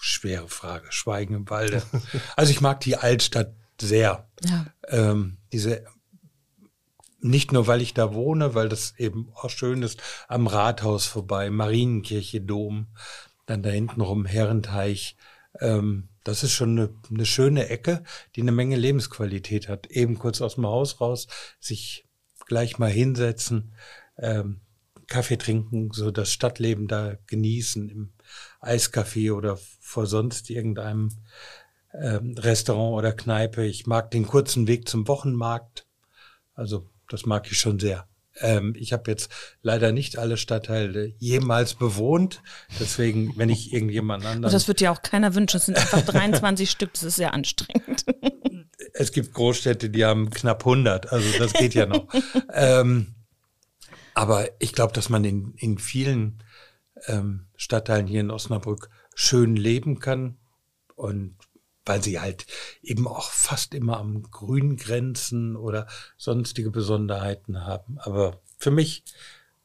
Schwere 0.02 0.48
Frage. 0.48 0.88
Schweigen 0.92 1.36
im 1.36 1.50
Walde. 1.50 1.84
Also 2.36 2.52
ich 2.52 2.62
mag 2.62 2.80
die 2.82 2.96
Altstadt 2.96 3.54
sehr. 3.80 4.30
Ja. 4.44 4.66
Ähm, 4.88 5.38
diese 5.52 5.86
nicht 7.22 7.52
nur, 7.52 7.68
weil 7.68 7.82
ich 7.82 7.94
da 7.94 8.14
wohne, 8.14 8.56
weil 8.56 8.70
das 8.70 8.94
eben 8.98 9.30
auch 9.36 9.50
schön 9.50 9.84
ist, 9.84 10.02
am 10.28 10.48
Rathaus 10.48 11.06
vorbei, 11.06 11.50
Marienkirche, 11.50 12.42
Dom, 12.42 12.88
dann 13.46 13.64
da 13.64 13.70
hinten 13.70 14.02
rum 14.02 14.26
Herrenteich. 14.26 15.18
Ähm, 15.60 16.10
das 16.24 16.44
ist 16.44 16.54
schon 16.54 16.78
eine, 16.78 16.90
eine 17.10 17.26
schöne 17.26 17.70
Ecke, 17.70 18.04
die 18.36 18.42
eine 18.42 18.52
Menge 18.52 18.76
Lebensqualität 18.76 19.68
hat. 19.68 19.88
Eben 19.88 20.20
kurz 20.20 20.42
aus 20.42 20.56
dem 20.56 20.68
Haus 20.68 21.02
raus, 21.02 21.28
sich 21.60 22.06
gleich 22.46 22.78
mal 22.78 22.92
hinsetzen, 22.92 23.74
ähm, 24.18 24.62
Kaffee 25.08 25.38
trinken, 25.38 25.90
so 25.92 26.12
das 26.12 26.32
Stadtleben 26.32 26.88
da 26.88 27.16
genießen 27.26 27.90
im 27.90 28.14
Eiscafé 28.62 29.34
oder 29.34 29.58
vor 29.80 30.06
sonst 30.06 30.50
irgendeinem 30.52 31.10
ähm, 31.94 32.36
Restaurant 32.38 32.96
oder 32.96 33.12
Kneipe. 33.12 33.66
Ich 33.66 33.88
mag 33.88 34.12
den 34.12 34.28
kurzen 34.28 34.68
Weg 34.68 34.88
zum 34.88 35.08
Wochenmarkt. 35.08 35.88
Also 36.54 36.88
das 37.10 37.25
mag 37.25 37.51
ich 37.51 37.60
schon 37.60 37.80
sehr. 37.80 38.08
Ähm, 38.42 38.74
ich 38.78 38.94
habe 38.94 39.10
jetzt 39.12 39.32
leider 39.62 39.92
nicht 39.92 40.18
alle 40.18 40.38
Stadtteile 40.38 41.13
jemals 41.18 41.74
bewohnt. 41.74 42.42
Deswegen, 42.80 43.34
wenn 43.38 43.50
ich 43.50 43.74
irgendjemand 43.74 44.24
Und 44.24 44.30
anderen... 44.30 44.54
das 44.54 44.68
wird 44.68 44.82
ja 44.82 44.92
auch 44.92 45.01
keiner 45.01 45.36
wünschen. 45.36 45.58
Es 45.58 45.66
sind 45.66 45.78
einfach 45.78 46.01
23 46.01 46.70
Stück, 46.72 46.94
das 46.94 47.04
ist 47.04 47.16
sehr 47.18 47.34
anstrengend. 47.34 48.06
es 48.94 49.12
gibt 49.12 49.34
Großstädte, 49.34 49.89
die 49.89 50.06
haben 50.06 50.30
knapp 50.30 50.62
100. 50.62 51.12
Also 51.12 51.38
das 51.38 51.54
geht 51.54 51.74
ja 51.74 51.86
noch. 51.86 52.08
ähm, 52.54 53.16
aber 54.13 54.50
ich 54.60 54.74
glaube, 54.74 54.94
dass 54.94 55.10
man 55.10 55.24
in, 55.24 55.54
in 55.56 55.78
vielen 55.78 56.44
ähm, 57.08 57.48
Stadtteilen 57.56 58.08
hier 58.08 58.22
in 58.22 58.32
Osnabrück 58.32 58.89
schön 59.16 59.56
leben 59.56 60.00
kann. 60.00 60.38
Und 60.96 61.38
weil 61.86 62.04
sie 62.04 62.20
halt 62.20 62.46
eben 62.82 63.08
auch 63.08 63.32
fast 63.32 63.74
immer 63.74 63.98
am 63.98 64.24
Grün 64.24 64.78
grenzen 64.78 65.56
oder 65.56 65.88
sonstige 66.18 66.72
Besonderheiten 66.72 67.66
haben. 67.66 67.98
Aber 68.00 68.42
für 68.58 68.72
mich, 68.72 69.04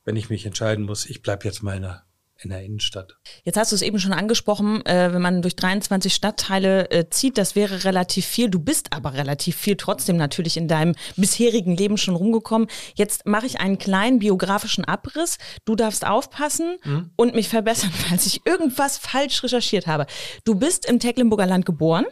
wenn 0.05 0.17
ich 0.17 0.31
mich 0.31 0.47
entscheiden 0.47 0.85
muss, 0.85 1.07
ich 1.07 1.23
bleib 1.23 1.45
jetzt 1.45 1.63
mal 1.63 1.77
in 1.77 1.83
der 1.83 2.05
in 2.45 2.51
der 2.51 2.63
Innenstadt. 2.63 3.17
Jetzt 3.45 3.57
hast 3.57 3.73
du 3.73 3.77
es 3.77 3.83
eben 3.83 3.99
schon 3.99 4.13
angesprochen, 4.13 4.85
äh, 4.87 5.13
wenn 5.13 5.23
man 5.23 5.43
durch 5.43 5.57
23 5.57 6.15
Stadtteile 6.15 6.91
äh, 6.91 7.09
zieht, 7.09 7.39
das 7.39 7.57
wäre 7.57 7.85
relativ 7.85 8.27
viel. 8.27 8.49
Du 8.49 8.59
bist 8.59 8.93
aber 8.93 9.15
relativ 9.15 9.57
viel 9.57 9.77
trotzdem 9.77 10.17
natürlich 10.17 10.57
in 10.57 10.69
deinem 10.69 10.95
bisherigen 11.17 11.77
Leben 11.77 11.97
schon 11.97 12.17
rumgekommen. 12.17 12.69
Jetzt 12.95 13.27
mache 13.27 13.47
ich 13.47 13.61
einen 13.61 13.79
kleinen 13.79 14.19
biografischen 14.19 14.85
Abriss. 14.85 15.39
Du 15.65 15.75
darfst 15.75 16.07
aufpassen 16.07 16.77
mhm. 16.85 17.11
und 17.17 17.35
mich 17.35 17.49
verbessern, 17.49 17.91
falls 18.09 18.27
ich 18.27 18.47
irgendwas 18.47 18.99
falsch 18.99 19.43
recherchiert 19.43 19.87
habe. 19.87 20.07
Du 20.45 20.55
bist 20.55 20.87
im 20.87 21.01
Tecklenburger 21.01 21.47
Land 21.47 21.67
geboren. 21.67 22.07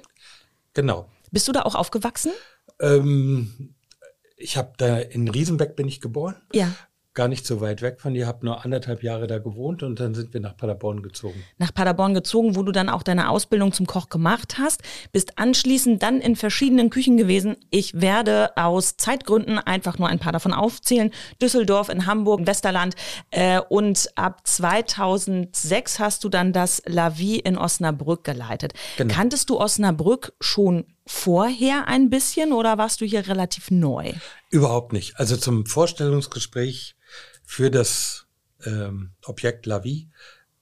Genau. 0.75 1.09
Bist 1.31 1.49
du 1.49 1.53
da 1.53 1.63
auch 1.63 1.75
aufgewachsen? 1.75 2.33
Ähm, 2.81 3.75
ich 4.37 4.57
habe 4.57 4.73
da 4.77 4.99
in 4.99 5.29
Riesenbeck 5.29 5.77
bin 5.77 5.89
ich 5.89 6.01
geboren. 6.01 6.37
Ja 6.53 6.75
gar 7.15 7.29
nicht 7.29 7.47
so 7.47 7.61
weit 7.61 7.83
weg 7.83 8.01
von 8.01 8.15
dir, 8.15 8.27
habe 8.27 8.47
nur 8.47 8.65
anderthalb 8.65 9.03
Jahre 9.03 9.27
da 9.27 9.39
gewohnt 9.39 9.83
und 9.83 10.01
dann 10.01 10.15
sind 10.15 10.33
wir 10.33 10.41
nach 10.41 10.57
Paderborn 10.57 11.03
gezogen. 11.03 11.45
Nach 11.59 11.73
Paderborn 11.73 12.15
gezogen, 12.15 12.57
wo 12.57 12.63
du 12.63 12.73
dann 12.73 12.89
auch 12.89 13.03
deine 13.03 13.29
Ausbildung 13.29 13.73
zum 13.73 13.87
Koch 13.87 14.09
gemacht 14.09 14.57
hast, 14.59 14.83
bist 15.13 15.39
anschließend 15.39 16.03
dann 16.03 16.21
in 16.21 16.37
verschiedenen 16.37 16.89
Küchen 16.89 17.19
gewesen. 17.19 17.57
Ich 17.71 18.01
werde 18.01 18.57
aus 18.57 18.97
Zeitgründen 18.97 19.59
einfach 19.59 19.99
nur 19.99 20.09
ein 20.09 20.19
paar 20.19 20.33
davon 20.33 20.55
aufzählen. 20.55 21.11
Düsseldorf, 21.41 21.91
in 21.91 22.07
Hamburg, 22.07 22.47
Westerland 22.47 22.95
äh, 23.31 23.61
und 23.61 24.09
ab 24.15 24.41
2006 24.45 25.99
hast 25.99 26.25
du 26.25 26.31
dann 26.31 26.55
das 26.55 26.83
La 26.87 27.19
Vie 27.19 27.39
in 27.39 27.59
Osnabrück 27.59 28.25
geleitet. 28.25 28.73
Genau. 28.97 29.13
Kanntest 29.13 29.51
du 29.51 29.61
Osnabrück 29.61 30.33
schon 30.41 30.87
vorher 31.07 31.89
ein 31.89 32.09
bisschen 32.09 32.53
oder 32.53 32.79
warst 32.79 33.01
du 33.01 33.05
hier 33.05 33.27
relativ 33.29 33.71
neu? 33.71 34.13
Überhaupt 34.51 34.93
nicht. 34.93 35.19
Also 35.19 35.37
zum 35.37 35.67
Vorstellungsgespräch 35.67 36.95
für 37.53 37.71
das 37.71 38.25
ähm, 38.65 39.11
Objekt 39.27 39.67
La 39.67 39.85
Vie 39.85 40.09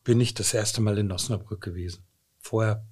bin 0.02 0.20
ich 0.20 0.34
das 0.34 0.52
erste 0.52 0.80
Mal 0.80 0.98
in 0.98 1.12
Osnabrück 1.12 1.60
gewesen. 1.60 2.02
Vorher 2.40 2.84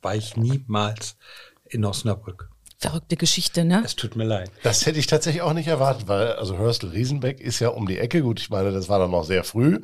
war 0.00 0.14
ich 0.14 0.36
niemals 0.36 1.16
in 1.64 1.84
Osnabrück. 1.84 2.50
Verrückte 2.78 3.16
Geschichte, 3.16 3.64
ne? 3.64 3.82
Es 3.84 3.96
tut 3.96 4.14
mir 4.14 4.26
leid. 4.26 4.52
Das 4.62 4.86
hätte 4.86 5.00
ich 5.00 5.08
tatsächlich 5.08 5.42
auch 5.42 5.54
nicht 5.54 5.66
erwartet, 5.66 6.06
weil 6.06 6.34
also 6.34 6.56
Hörstel 6.56 6.90
Riesenbeck 6.90 7.40
ist 7.40 7.58
ja 7.58 7.70
um 7.70 7.86
die 7.86 7.98
Ecke. 7.98 8.22
Gut, 8.22 8.38
ich 8.38 8.48
meine, 8.48 8.70
das 8.70 8.88
war 8.88 9.00
dann 9.00 9.10
noch 9.10 9.24
sehr 9.24 9.42
früh, 9.42 9.80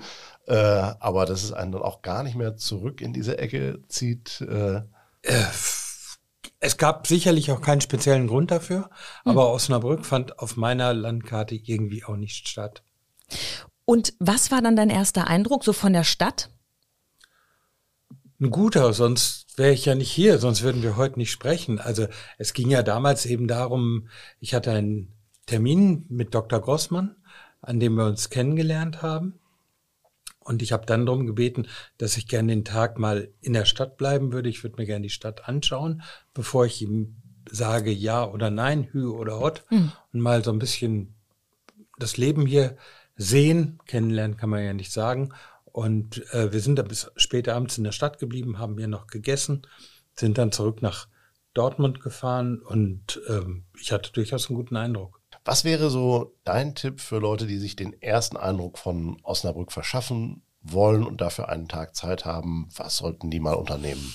äh, 0.46 0.54
aber 0.54 1.26
dass 1.26 1.42
es 1.42 1.52
einen 1.52 1.72
dann 1.72 1.82
auch 1.82 2.00
gar 2.00 2.22
nicht 2.22 2.36
mehr 2.36 2.56
zurück 2.56 3.00
in 3.00 3.12
diese 3.12 3.38
Ecke 3.38 3.82
zieht. 3.88 4.40
Äh, 4.40 4.82
äh 5.22 5.46
es 6.60 6.76
gab 6.76 7.08
sicherlich 7.08 7.50
auch 7.50 7.60
keinen 7.60 7.80
speziellen 7.80 8.28
Grund 8.28 8.52
dafür, 8.52 8.88
aber 9.24 9.46
hm. 9.48 9.54
Osnabrück 9.54 10.06
fand 10.06 10.38
auf 10.38 10.56
meiner 10.56 10.94
Landkarte 10.94 11.56
irgendwie 11.56 12.04
auch 12.04 12.16
nicht 12.16 12.48
statt. 12.48 12.84
Und 13.84 14.14
was 14.18 14.50
war 14.50 14.60
dann 14.60 14.76
dein 14.76 14.90
erster 14.90 15.28
Eindruck 15.28 15.64
so 15.64 15.72
von 15.72 15.92
der 15.92 16.04
Stadt? 16.04 16.50
Ein 18.40 18.50
guter, 18.50 18.92
sonst 18.92 19.58
wäre 19.58 19.72
ich 19.72 19.84
ja 19.84 19.94
nicht 19.94 20.10
hier, 20.10 20.38
sonst 20.38 20.62
würden 20.62 20.82
wir 20.82 20.96
heute 20.96 21.18
nicht 21.18 21.32
sprechen. 21.32 21.80
Also 21.80 22.06
es 22.36 22.52
ging 22.52 22.70
ja 22.70 22.82
damals 22.82 23.26
eben 23.26 23.48
darum, 23.48 24.08
ich 24.38 24.54
hatte 24.54 24.70
einen 24.72 25.12
Termin 25.46 26.06
mit 26.08 26.34
Dr. 26.34 26.60
Grossmann, 26.60 27.16
an 27.62 27.80
dem 27.80 27.94
wir 27.94 28.04
uns 28.04 28.30
kennengelernt 28.30 29.02
haben. 29.02 29.40
Und 30.44 30.62
ich 30.62 30.72
habe 30.72 30.86
dann 30.86 31.04
darum 31.04 31.26
gebeten, 31.26 31.66
dass 31.98 32.16
ich 32.16 32.28
gerne 32.28 32.52
den 32.52 32.64
Tag 32.64 32.98
mal 32.98 33.28
in 33.40 33.52
der 33.52 33.64
Stadt 33.64 33.96
bleiben 33.96 34.32
würde. 34.32 34.48
Ich 34.48 34.62
würde 34.62 34.76
mir 34.76 34.86
gerne 34.86 35.02
die 35.02 35.10
Stadt 35.10 35.48
anschauen, 35.48 36.02
bevor 36.32 36.64
ich 36.64 36.80
ihm 36.80 37.16
sage 37.50 37.90
ja 37.90 38.26
oder 38.26 38.50
nein, 38.50 38.88
hü 38.92 39.08
oder 39.08 39.40
hot. 39.40 39.64
Mhm. 39.70 39.92
Und 40.12 40.20
mal 40.20 40.44
so 40.44 40.52
ein 40.52 40.58
bisschen 40.58 41.14
das 41.98 42.16
Leben 42.16 42.46
hier 42.46 42.76
sehen. 43.18 43.78
Kennenlernen 43.86 44.38
kann 44.38 44.48
man 44.48 44.64
ja 44.64 44.72
nicht 44.72 44.92
sagen. 44.92 45.34
Und 45.66 46.24
äh, 46.32 46.50
wir 46.52 46.60
sind 46.60 46.76
da 46.76 46.82
bis 46.82 47.10
später 47.16 47.54
abends 47.54 47.76
in 47.76 47.84
der 47.84 47.92
Stadt 47.92 48.18
geblieben, 48.18 48.58
haben 48.58 48.78
hier 48.78 48.88
noch 48.88 49.06
gegessen, 49.06 49.66
sind 50.14 50.38
dann 50.38 50.50
zurück 50.50 50.80
nach 50.80 51.08
Dortmund 51.54 52.00
gefahren 52.00 52.60
und 52.60 53.20
ähm, 53.28 53.64
ich 53.78 53.92
hatte 53.92 54.12
durchaus 54.12 54.48
einen 54.48 54.56
guten 54.56 54.76
Eindruck. 54.76 55.20
Was 55.44 55.64
wäre 55.64 55.90
so 55.90 56.34
dein 56.44 56.74
Tipp 56.74 57.00
für 57.00 57.18
Leute, 57.18 57.46
die 57.46 57.58
sich 57.58 57.76
den 57.76 58.00
ersten 58.00 58.36
Eindruck 58.36 58.78
von 58.78 59.18
Osnabrück 59.22 59.72
verschaffen 59.72 60.42
wollen 60.62 61.04
und 61.04 61.20
dafür 61.20 61.48
einen 61.48 61.68
Tag 61.68 61.96
Zeit 61.96 62.24
haben? 62.24 62.68
Was 62.76 62.98
sollten 62.98 63.30
die 63.30 63.40
mal 63.40 63.54
unternehmen? 63.54 64.14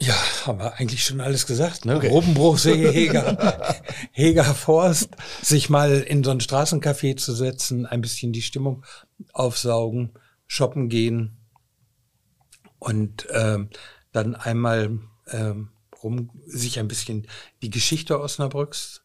Ja, 0.00 0.16
haben 0.46 0.58
wir 0.58 0.74
eigentlich 0.74 1.04
schon 1.04 1.20
alles 1.20 1.46
gesagt, 1.46 1.84
ne? 1.84 1.96
Okay. 1.96 2.08
Robenbruchsee, 2.08 2.90
Heger, 2.92 3.76
Heger 4.12 4.44
Forst, 4.44 5.10
sich 5.42 5.70
mal 5.70 6.00
in 6.00 6.24
so 6.24 6.30
ein 6.30 6.40
Straßencafé 6.40 7.16
zu 7.16 7.32
setzen, 7.34 7.86
ein 7.86 8.00
bisschen 8.00 8.32
die 8.32 8.42
Stimmung 8.42 8.84
aufsaugen, 9.32 10.12
shoppen 10.46 10.88
gehen 10.88 11.38
und 12.78 13.26
ähm, 13.30 13.70
dann 14.12 14.34
einmal 14.34 14.98
ähm, 15.30 15.70
rum 16.02 16.30
sich 16.46 16.78
ein 16.78 16.88
bisschen 16.88 17.26
die 17.62 17.70
Geschichte 17.70 18.20
Osnabrücks 18.20 19.02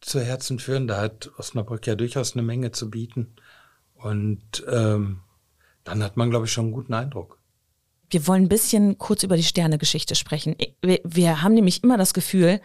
zu 0.00 0.20
Herzen 0.20 0.58
führen. 0.58 0.88
Da 0.88 1.00
hat 1.00 1.30
Osnabrück 1.38 1.86
ja 1.86 1.94
durchaus 1.94 2.32
eine 2.32 2.42
Menge 2.42 2.72
zu 2.72 2.90
bieten. 2.90 3.36
Und 3.94 4.64
ähm, 4.68 5.20
dann 5.84 6.02
hat 6.02 6.16
man, 6.16 6.30
glaube 6.30 6.46
ich, 6.46 6.52
schon 6.52 6.66
einen 6.66 6.72
guten 6.72 6.94
Eindruck. 6.94 7.39
Wir 8.10 8.26
wollen 8.26 8.44
ein 8.44 8.48
bisschen 8.48 8.98
kurz 8.98 9.22
über 9.22 9.36
die 9.36 9.44
Sternegeschichte 9.44 10.14
sprechen. 10.14 10.56
Wir, 10.82 11.00
wir 11.04 11.42
haben 11.42 11.54
nämlich 11.54 11.82
immer 11.82 11.96
das 11.96 12.12
Gefühl, 12.12 12.60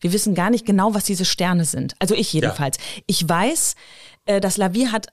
wir 0.00 0.12
wissen 0.12 0.34
gar 0.34 0.50
nicht 0.50 0.64
genau, 0.64 0.94
was 0.94 1.04
diese 1.04 1.24
Sterne 1.24 1.64
sind. 1.64 1.94
Also 1.98 2.14
ich 2.14 2.32
jedenfalls. 2.32 2.76
Ja. 2.76 3.02
Ich 3.06 3.28
weiß, 3.28 3.74
äh, 4.26 4.40
dass 4.40 4.56
Lavie 4.56 4.88
hat 4.88 5.08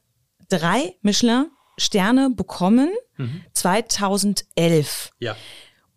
drei 0.49 0.95
Michelin-Sterne 1.01 2.31
bekommen, 2.31 2.89
mhm. 3.17 3.41
2011. 3.53 5.11
Ja. 5.19 5.35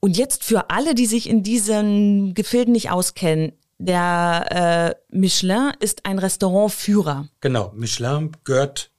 Und 0.00 0.16
jetzt 0.16 0.44
für 0.44 0.70
alle, 0.70 0.94
die 0.94 1.06
sich 1.06 1.28
in 1.28 1.42
diesen 1.42 2.34
Gefilden 2.34 2.72
nicht 2.72 2.90
auskennen, 2.90 3.52
der 3.78 4.96
äh, 5.10 5.16
Michelin 5.16 5.72
ist 5.80 6.04
ein 6.04 6.18
Restaurantführer. 6.18 7.28
Genau, 7.40 7.72
Michelin 7.74 8.32
gehört 8.44 8.90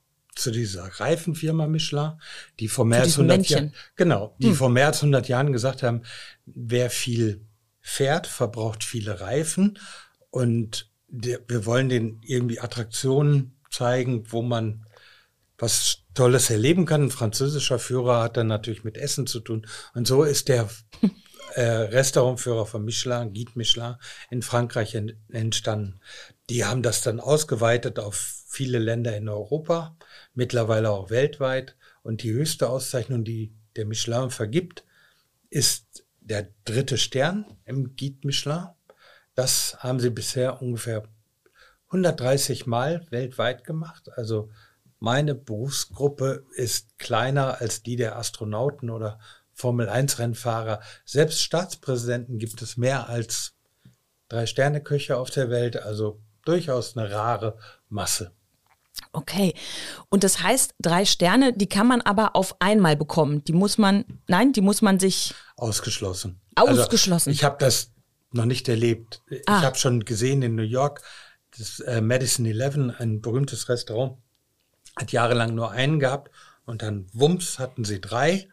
zu 0.41 0.51
dieser 0.51 0.83
Reifenfirma 0.83 1.67
Michelin, 1.67 2.13
die 2.59 2.67
vor 2.67 2.85
mehr 2.85 3.01
als 3.01 3.17
100 3.17 3.47
Jahren, 3.47 3.73
genau, 3.95 4.35
die 4.39 4.47
hm. 4.47 4.55
vor 4.55 4.69
mehr 4.69 4.87
als 4.87 4.97
100 4.97 5.27
Jahren 5.27 5.53
gesagt 5.53 5.83
haben, 5.83 6.01
wer 6.45 6.89
viel 6.89 7.45
fährt, 7.79 8.27
verbraucht 8.27 8.83
viele 8.83 9.21
Reifen 9.21 9.79
und 10.29 10.89
der, 11.07 11.39
wir 11.47 11.65
wollen 11.65 11.89
den 11.89 12.21
irgendwie 12.23 12.59
Attraktionen 12.59 13.57
zeigen, 13.69 14.31
wo 14.31 14.41
man 14.41 14.85
was 15.57 15.99
Tolles 16.13 16.49
erleben 16.49 16.85
kann. 16.85 17.03
Ein 17.03 17.11
französischer 17.11 17.79
Führer 17.79 18.23
hat 18.23 18.37
dann 18.37 18.47
natürlich 18.47 18.83
mit 18.83 18.97
Essen 18.97 19.27
zu 19.27 19.39
tun. 19.39 19.67
Und 19.93 20.07
so 20.07 20.23
ist 20.23 20.49
der 20.49 20.69
äh, 21.55 21.61
Restaurantführer 21.61 22.65
von 22.65 22.83
Michelin, 22.83 23.33
Guide 23.33 23.51
Michelin, 23.55 23.95
in 24.29 24.41
Frankreich 24.41 24.97
entstanden. 25.29 25.99
Die 26.49 26.65
haben 26.65 26.81
das 26.81 27.01
dann 27.01 27.19
ausgeweitet 27.19 27.99
auf 27.99 28.43
viele 28.47 28.79
Länder 28.79 29.15
in 29.15 29.29
Europa, 29.29 29.95
mittlerweile 30.33 30.89
auch 30.89 31.09
weltweit. 31.09 31.75
Und 32.03 32.23
die 32.23 32.31
höchste 32.31 32.69
Auszeichnung, 32.69 33.23
die 33.23 33.53
der 33.75 33.85
Michelin 33.85 34.29
vergibt, 34.29 34.83
ist 35.49 36.05
der 36.19 36.47
dritte 36.65 36.97
Stern 36.97 37.45
im 37.65 37.95
Guide 37.95 38.25
Michelin. 38.27 38.67
Das 39.35 39.77
haben 39.79 39.99
sie 39.99 40.09
bisher 40.09 40.61
ungefähr 40.61 41.03
130 41.87 42.67
Mal 42.67 43.05
weltweit 43.09 43.63
gemacht. 43.63 44.09
Also 44.15 44.49
meine 44.99 45.35
Berufsgruppe 45.35 46.45
ist 46.55 46.97
kleiner 46.99 47.59
als 47.59 47.83
die 47.83 47.95
der 47.95 48.17
Astronauten 48.17 48.89
oder 48.89 49.19
Formel-1-Rennfahrer. 49.53 50.81
Selbst 51.05 51.41
Staatspräsidenten 51.41 52.39
gibt 52.39 52.61
es 52.61 52.77
mehr 52.77 53.09
als 53.09 53.53
drei 54.29 54.45
Sterne-Köche 54.45 55.17
auf 55.17 55.29
der 55.29 55.49
Welt, 55.49 55.75
also 55.75 56.21
durchaus 56.45 56.95
eine 56.95 57.11
rare 57.11 57.57
Masse. 57.89 58.31
Okay. 59.13 59.53
Und 60.09 60.23
das 60.23 60.41
heißt, 60.41 60.75
drei 60.79 61.05
Sterne, 61.05 61.53
die 61.53 61.67
kann 61.67 61.87
man 61.87 62.01
aber 62.01 62.35
auf 62.35 62.55
einmal 62.61 62.95
bekommen. 62.95 63.43
Die 63.43 63.53
muss 63.53 63.77
man, 63.77 64.05
nein, 64.27 64.53
die 64.53 64.61
muss 64.61 64.81
man 64.81 64.99
sich. 64.99 65.33
Ausgeschlossen. 65.57 66.39
Ausgeschlossen. 66.55 67.29
Also 67.29 67.37
ich 67.37 67.43
habe 67.43 67.57
das 67.59 67.91
noch 68.31 68.45
nicht 68.45 68.69
erlebt. 68.69 69.21
Ah. 69.45 69.59
Ich 69.59 69.65
habe 69.65 69.77
schon 69.77 70.05
gesehen 70.05 70.41
in 70.41 70.55
New 70.55 70.63
York, 70.63 71.01
das 71.57 71.81
äh, 71.81 71.99
Madison 72.01 72.45
11, 72.45 72.99
ein 72.99 73.21
berühmtes 73.21 73.67
Restaurant 73.67 74.17
hat 74.95 75.11
jahrelang 75.11 75.55
nur 75.55 75.71
einen 75.71 75.99
gehabt 75.99 76.31
und 76.65 76.81
dann 76.81 77.07
wumms 77.13 77.59
hatten 77.59 77.83
sie 77.83 78.01
drei. 78.01 78.47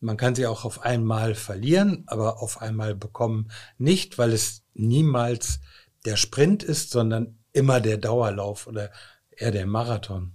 Man 0.00 0.16
kann 0.16 0.34
sie 0.34 0.46
auch 0.46 0.64
auf 0.64 0.82
einmal 0.82 1.34
verlieren, 1.34 2.04
aber 2.06 2.40
auf 2.40 2.62
einmal 2.62 2.94
bekommen 2.94 3.50
nicht, 3.78 4.18
weil 4.18 4.32
es 4.32 4.62
niemals 4.74 5.60
der 6.04 6.16
Sprint 6.16 6.62
ist, 6.62 6.90
sondern 6.90 7.38
immer 7.52 7.80
der 7.80 7.96
Dauerlauf 7.96 8.66
oder 8.66 8.90
eher 9.38 9.50
der 9.50 9.66
Marathon, 9.66 10.32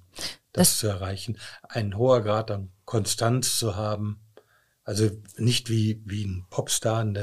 das, 0.52 0.70
das 0.70 0.78
zu 0.80 0.88
erreichen. 0.88 1.38
Ein 1.64 1.98
hoher 1.98 2.22
Grad 2.22 2.52
an 2.52 2.72
Konstanz 2.86 3.58
zu 3.58 3.76
haben. 3.76 4.20
Also 4.84 5.10
nicht 5.38 5.70
wie, 5.70 6.02
wie 6.06 6.26
ein 6.26 6.46
Popstar 6.50 7.00
ein, 7.00 7.18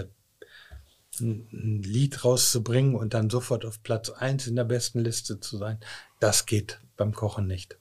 ein 1.20 1.82
Lied 1.82 2.24
rauszubringen 2.24 2.94
und 2.94 3.14
dann 3.14 3.28
sofort 3.28 3.64
auf 3.64 3.82
Platz 3.82 4.10
eins 4.10 4.46
in 4.46 4.56
der 4.56 4.64
besten 4.64 5.00
Liste 5.00 5.40
zu 5.40 5.58
sein. 5.58 5.78
Das 6.20 6.46
geht 6.46 6.80
beim 6.96 7.12
Kochen 7.12 7.46
nicht. 7.46 7.78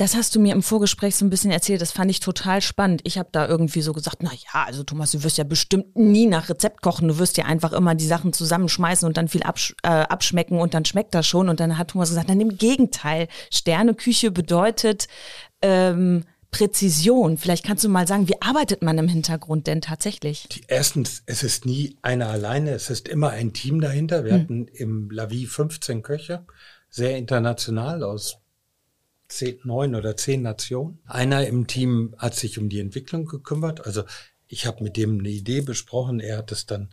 Das 0.00 0.16
hast 0.16 0.34
du 0.34 0.40
mir 0.40 0.54
im 0.54 0.62
Vorgespräch 0.62 1.14
so 1.14 1.26
ein 1.26 1.28
bisschen 1.28 1.50
erzählt, 1.50 1.82
das 1.82 1.92
fand 1.92 2.10
ich 2.10 2.20
total 2.20 2.62
spannend. 2.62 3.02
Ich 3.04 3.18
habe 3.18 3.28
da 3.32 3.46
irgendwie 3.46 3.82
so 3.82 3.92
gesagt, 3.92 4.22
na 4.22 4.30
ja, 4.32 4.64
also 4.64 4.82
Thomas, 4.82 5.10
du 5.10 5.22
wirst 5.24 5.36
ja 5.36 5.44
bestimmt 5.44 5.94
nie 5.94 6.26
nach 6.26 6.48
Rezept 6.48 6.80
kochen, 6.80 7.08
du 7.08 7.18
wirst 7.18 7.36
ja 7.36 7.44
einfach 7.44 7.74
immer 7.74 7.94
die 7.94 8.06
Sachen 8.06 8.32
zusammenschmeißen 8.32 9.06
und 9.06 9.18
dann 9.18 9.28
viel 9.28 9.42
absch 9.42 9.74
äh, 9.82 9.88
abschmecken 9.88 10.58
und 10.58 10.72
dann 10.72 10.86
schmeckt 10.86 11.14
das 11.14 11.26
schon. 11.26 11.50
Und 11.50 11.60
dann 11.60 11.76
hat 11.76 11.88
Thomas 11.88 12.08
gesagt, 12.08 12.30
dann 12.30 12.40
im 12.40 12.56
Gegenteil, 12.56 13.28
Sterneküche 13.52 14.30
bedeutet 14.30 15.06
ähm, 15.60 16.24
Präzision. 16.50 17.36
Vielleicht 17.36 17.66
kannst 17.66 17.84
du 17.84 17.90
mal 17.90 18.08
sagen, 18.08 18.26
wie 18.26 18.40
arbeitet 18.40 18.80
man 18.80 18.96
im 18.96 19.06
Hintergrund 19.06 19.66
denn 19.66 19.82
tatsächlich? 19.82 20.48
Die, 20.48 20.62
erstens, 20.66 21.24
es 21.26 21.42
ist 21.42 21.66
nie 21.66 21.98
einer 22.00 22.28
alleine, 22.30 22.70
es 22.70 22.88
ist 22.88 23.06
immer 23.06 23.32
ein 23.32 23.52
Team 23.52 23.82
dahinter. 23.82 24.24
Wir 24.24 24.32
hm. 24.32 24.40
hatten 24.40 24.68
im 24.68 25.10
Lavi 25.10 25.44
15 25.44 26.00
Köche, 26.00 26.46
sehr 26.88 27.18
international 27.18 28.02
aus 28.02 28.39
zehn, 29.30 29.58
neun 29.64 29.94
oder 29.94 30.16
zehn 30.16 30.42
Nationen. 30.42 30.98
Einer 31.06 31.46
im 31.46 31.66
Team 31.66 32.14
hat 32.18 32.34
sich 32.34 32.58
um 32.58 32.68
die 32.68 32.80
Entwicklung 32.80 33.24
gekümmert. 33.24 33.86
Also 33.86 34.04
ich 34.48 34.66
habe 34.66 34.82
mit 34.82 34.96
dem 34.96 35.20
eine 35.20 35.28
Idee 35.28 35.60
besprochen. 35.60 36.20
Er 36.20 36.38
hat 36.38 36.52
es 36.52 36.66
dann 36.66 36.90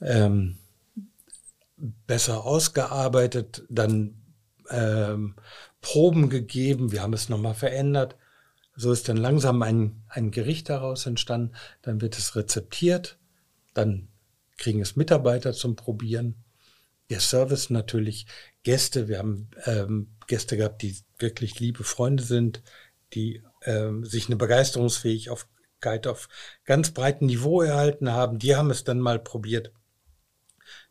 ähm, 0.00 0.58
besser 1.76 2.44
ausgearbeitet, 2.44 3.64
dann 3.68 4.22
ähm, 4.70 5.34
Proben 5.80 6.30
gegeben. 6.30 6.92
Wir 6.92 7.02
haben 7.02 7.12
es 7.12 7.28
nochmal 7.28 7.54
verändert. 7.54 8.16
So 8.76 8.90
ist 8.92 9.08
dann 9.08 9.16
langsam 9.16 9.62
ein, 9.62 10.02
ein 10.08 10.30
Gericht 10.30 10.68
daraus 10.68 11.06
entstanden. 11.06 11.54
Dann 11.82 12.00
wird 12.00 12.16
es 12.16 12.36
rezeptiert. 12.36 13.18
Dann 13.74 14.08
kriegen 14.56 14.80
es 14.80 14.96
Mitarbeiter 14.96 15.52
zum 15.52 15.76
Probieren. 15.76 16.36
Der 17.14 17.20
Service 17.20 17.70
natürlich, 17.70 18.26
Gäste. 18.64 19.06
Wir 19.06 19.18
haben 19.18 19.48
ähm, 19.66 20.16
Gäste 20.26 20.56
gehabt, 20.56 20.82
die 20.82 20.98
wirklich 21.20 21.60
liebe 21.60 21.84
Freunde 21.84 22.24
sind, 22.24 22.60
die 23.12 23.40
ähm, 23.62 24.04
sich 24.04 24.26
eine 24.26 24.34
Begeisterungsfähigkeit 24.34 26.08
auf 26.08 26.28
ganz 26.64 26.90
breitem 26.90 27.28
Niveau 27.28 27.62
erhalten 27.62 28.10
haben. 28.10 28.40
Die 28.40 28.56
haben 28.56 28.68
es 28.72 28.82
dann 28.82 28.98
mal 28.98 29.20
probiert. 29.20 29.70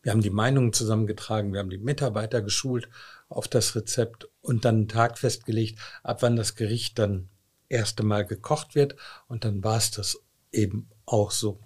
Wir 0.01 0.13
haben 0.13 0.22
die 0.22 0.30
Meinungen 0.30 0.72
zusammengetragen, 0.72 1.51
wir 1.51 1.60
haben 1.60 1.70
die 1.70 1.77
Mitarbeiter 1.77 2.42
geschult 2.42 2.88
auf 3.27 3.50
das 3.50 3.75
Rezept 3.75 4.30
und 4.39 4.63
dann 4.63 4.75
einen 4.75 4.88
Tag 4.88 5.18
festgelegt, 5.18 5.77
ab 6.03 6.22
wann 6.22 6.38
das 6.38 6.56
Gericht 6.56 7.00
dann 7.00 7.27
erste 7.68 8.03
Mal 8.03 8.25
gekocht 8.25 8.75
wird. 8.75 8.96
Und 9.27 9.44
dann 9.44 9.62
war 9.62 9.75
es 9.75 9.92
das 9.92 10.22
eben 10.53 10.89
auch 11.06 11.32
so. 11.32 11.60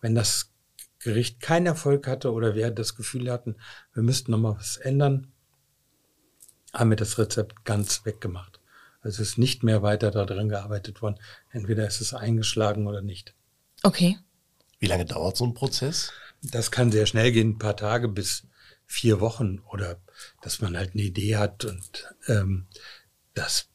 Wenn 0.00 0.14
das 0.14 0.50
Gericht 1.00 1.40
keinen 1.40 1.66
Erfolg 1.66 2.06
hatte 2.06 2.32
oder 2.32 2.54
wir 2.54 2.70
das 2.70 2.96
Gefühl 2.96 3.30
hatten, 3.30 3.56
wir 3.94 4.02
müssten 4.02 4.32
noch 4.32 4.38
mal 4.38 4.56
was 4.56 4.76
ändern, 4.76 5.32
haben 6.72 6.90
wir 6.90 6.96
das 6.96 7.18
Rezept 7.18 7.64
ganz 7.64 8.04
weggemacht. 8.04 8.60
Also 9.00 9.22
es 9.22 9.30
ist 9.30 9.38
nicht 9.38 9.62
mehr 9.62 9.82
weiter 9.82 10.10
daran 10.10 10.48
gearbeitet 10.48 11.02
worden. 11.02 11.20
Entweder 11.50 11.86
ist 11.86 12.00
es 12.00 12.14
eingeschlagen 12.14 12.86
oder 12.86 13.00
nicht. 13.00 13.34
Okay. 13.82 14.18
Wie 14.80 14.86
lange 14.86 15.04
dauert 15.04 15.36
so 15.36 15.44
ein 15.44 15.54
Prozess? 15.54 16.12
Das 16.42 16.70
kann 16.70 16.92
sehr 16.92 17.06
schnell 17.06 17.32
gehen, 17.32 17.50
ein 17.50 17.58
paar 17.58 17.76
Tage 17.76 18.08
bis 18.08 18.46
vier 18.86 19.20
Wochen 19.20 19.60
oder 19.70 20.00
dass 20.42 20.60
man 20.60 20.76
halt 20.76 20.94
eine 20.94 21.02
Idee 21.02 21.36
hat 21.36 21.64
und 21.64 22.14
ähm, 22.26 22.66
das 23.34 23.68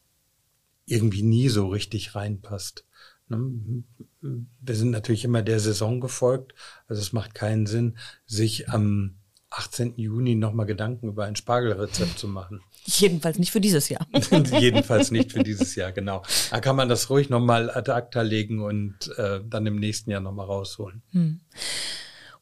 irgendwie 0.85 1.23
nie 1.23 1.49
so 1.49 1.67
richtig 1.67 2.15
reinpasst. 2.15 2.85
Ne? 3.29 3.83
Wir 4.21 4.75
sind 4.75 4.91
natürlich 4.91 5.25
immer 5.25 5.41
der 5.41 5.59
Saison 5.59 6.01
gefolgt, 6.01 6.53
also 6.87 7.01
es 7.01 7.13
macht 7.13 7.35
keinen 7.35 7.65
Sinn, 7.65 7.97
sich 8.25 8.69
am 8.69 9.15
18. 9.53 9.97
Juni 9.97 10.35
nochmal 10.35 10.65
Gedanken 10.65 11.09
über 11.09 11.25
ein 11.25 11.35
Spargelrezept 11.35 12.17
zu 12.17 12.27
machen. 12.27 12.61
Jedenfalls 12.85 13.37
nicht 13.37 13.51
für 13.51 13.61
dieses 13.61 13.87
Jahr. 13.89 14.07
Jedenfalls 14.59 15.11
nicht 15.11 15.31
für 15.31 15.43
dieses 15.43 15.75
Jahr, 15.75 15.91
genau. 15.91 16.23
Da 16.49 16.59
kann 16.59 16.75
man 16.75 16.89
das 16.89 17.09
ruhig 17.09 17.29
nochmal 17.29 17.69
ad 17.69 17.91
acta 17.91 18.21
legen 18.21 18.61
und 18.61 19.15
äh, 19.17 19.41
dann 19.47 19.65
im 19.65 19.75
nächsten 19.75 20.09
Jahr 20.09 20.21
nochmal 20.21 20.47
rausholen. 20.47 21.03
Hm. 21.11 21.39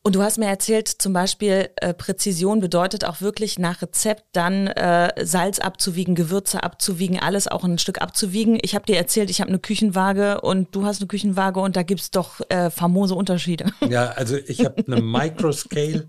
Und 0.03 0.15
du 0.15 0.23
hast 0.23 0.39
mir 0.39 0.47
erzählt, 0.47 0.87
zum 0.87 1.13
Beispiel 1.13 1.69
äh, 1.75 1.93
Präzision 1.93 2.59
bedeutet 2.59 3.05
auch 3.05 3.21
wirklich 3.21 3.59
nach 3.59 3.83
Rezept 3.83 4.23
dann 4.31 4.65
äh, 4.65 5.13
Salz 5.23 5.59
abzuwiegen, 5.59 6.15
Gewürze 6.15 6.63
abzuwiegen, 6.63 7.19
alles 7.19 7.47
auch 7.47 7.63
ein 7.63 7.77
Stück 7.77 8.01
abzuwiegen. 8.01 8.57
Ich 8.63 8.73
habe 8.73 8.85
dir 8.85 8.97
erzählt, 8.97 9.29
ich 9.29 9.41
habe 9.41 9.49
eine 9.49 9.59
Küchenwaage 9.59 10.41
und 10.41 10.75
du 10.75 10.85
hast 10.85 11.01
eine 11.01 11.07
Küchenwaage 11.07 11.59
und 11.59 11.75
da 11.75 11.83
gibt's 11.83 12.09
doch 12.09 12.41
äh, 12.49 12.71
famose 12.71 13.13
Unterschiede. 13.13 13.71
Ja, 13.87 14.11
also 14.11 14.37
ich 14.37 14.65
habe 14.65 14.83
eine 14.87 15.01
Microscale, 15.01 16.07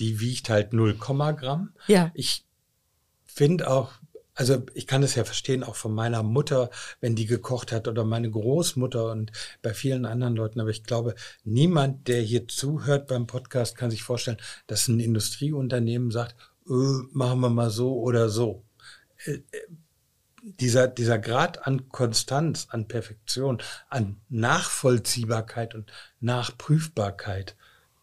die 0.00 0.20
wiegt 0.20 0.48
halt 0.48 0.72
0, 0.72 0.96
Gramm. 0.96 1.74
Ja. 1.86 2.12
Ich 2.14 2.46
finde 3.24 3.68
auch, 3.68 3.92
also 4.34 4.62
ich 4.74 4.86
kann 4.86 5.02
es 5.02 5.14
ja 5.14 5.24
verstehen, 5.24 5.62
auch 5.62 5.76
von 5.76 5.94
meiner 5.94 6.22
Mutter, 6.22 6.70
wenn 7.00 7.14
die 7.14 7.26
gekocht 7.26 7.72
hat 7.72 7.86
oder 7.86 8.04
meine 8.04 8.30
Großmutter 8.30 9.12
und 9.12 9.32
bei 9.62 9.72
vielen 9.72 10.04
anderen 10.04 10.34
Leuten. 10.34 10.60
Aber 10.60 10.70
ich 10.70 10.82
glaube, 10.82 11.14
niemand, 11.44 12.08
der 12.08 12.20
hier 12.20 12.48
zuhört 12.48 13.06
beim 13.06 13.26
Podcast, 13.26 13.76
kann 13.76 13.90
sich 13.90 14.02
vorstellen, 14.02 14.38
dass 14.66 14.88
ein 14.88 15.00
Industrieunternehmen 15.00 16.10
sagt, 16.10 16.34
öh, 16.68 17.02
machen 17.12 17.40
wir 17.40 17.50
mal 17.50 17.70
so 17.70 17.96
oder 18.00 18.28
so. 18.28 18.64
Äh, 19.24 19.32
äh, 19.32 19.42
dieser, 20.42 20.88
dieser 20.88 21.18
Grad 21.18 21.66
an 21.66 21.88
Konstanz, 21.88 22.66
an 22.68 22.86
Perfektion, 22.86 23.62
an 23.88 24.20
Nachvollziehbarkeit 24.28 25.74
und 25.74 25.90
Nachprüfbarkeit, 26.20 27.56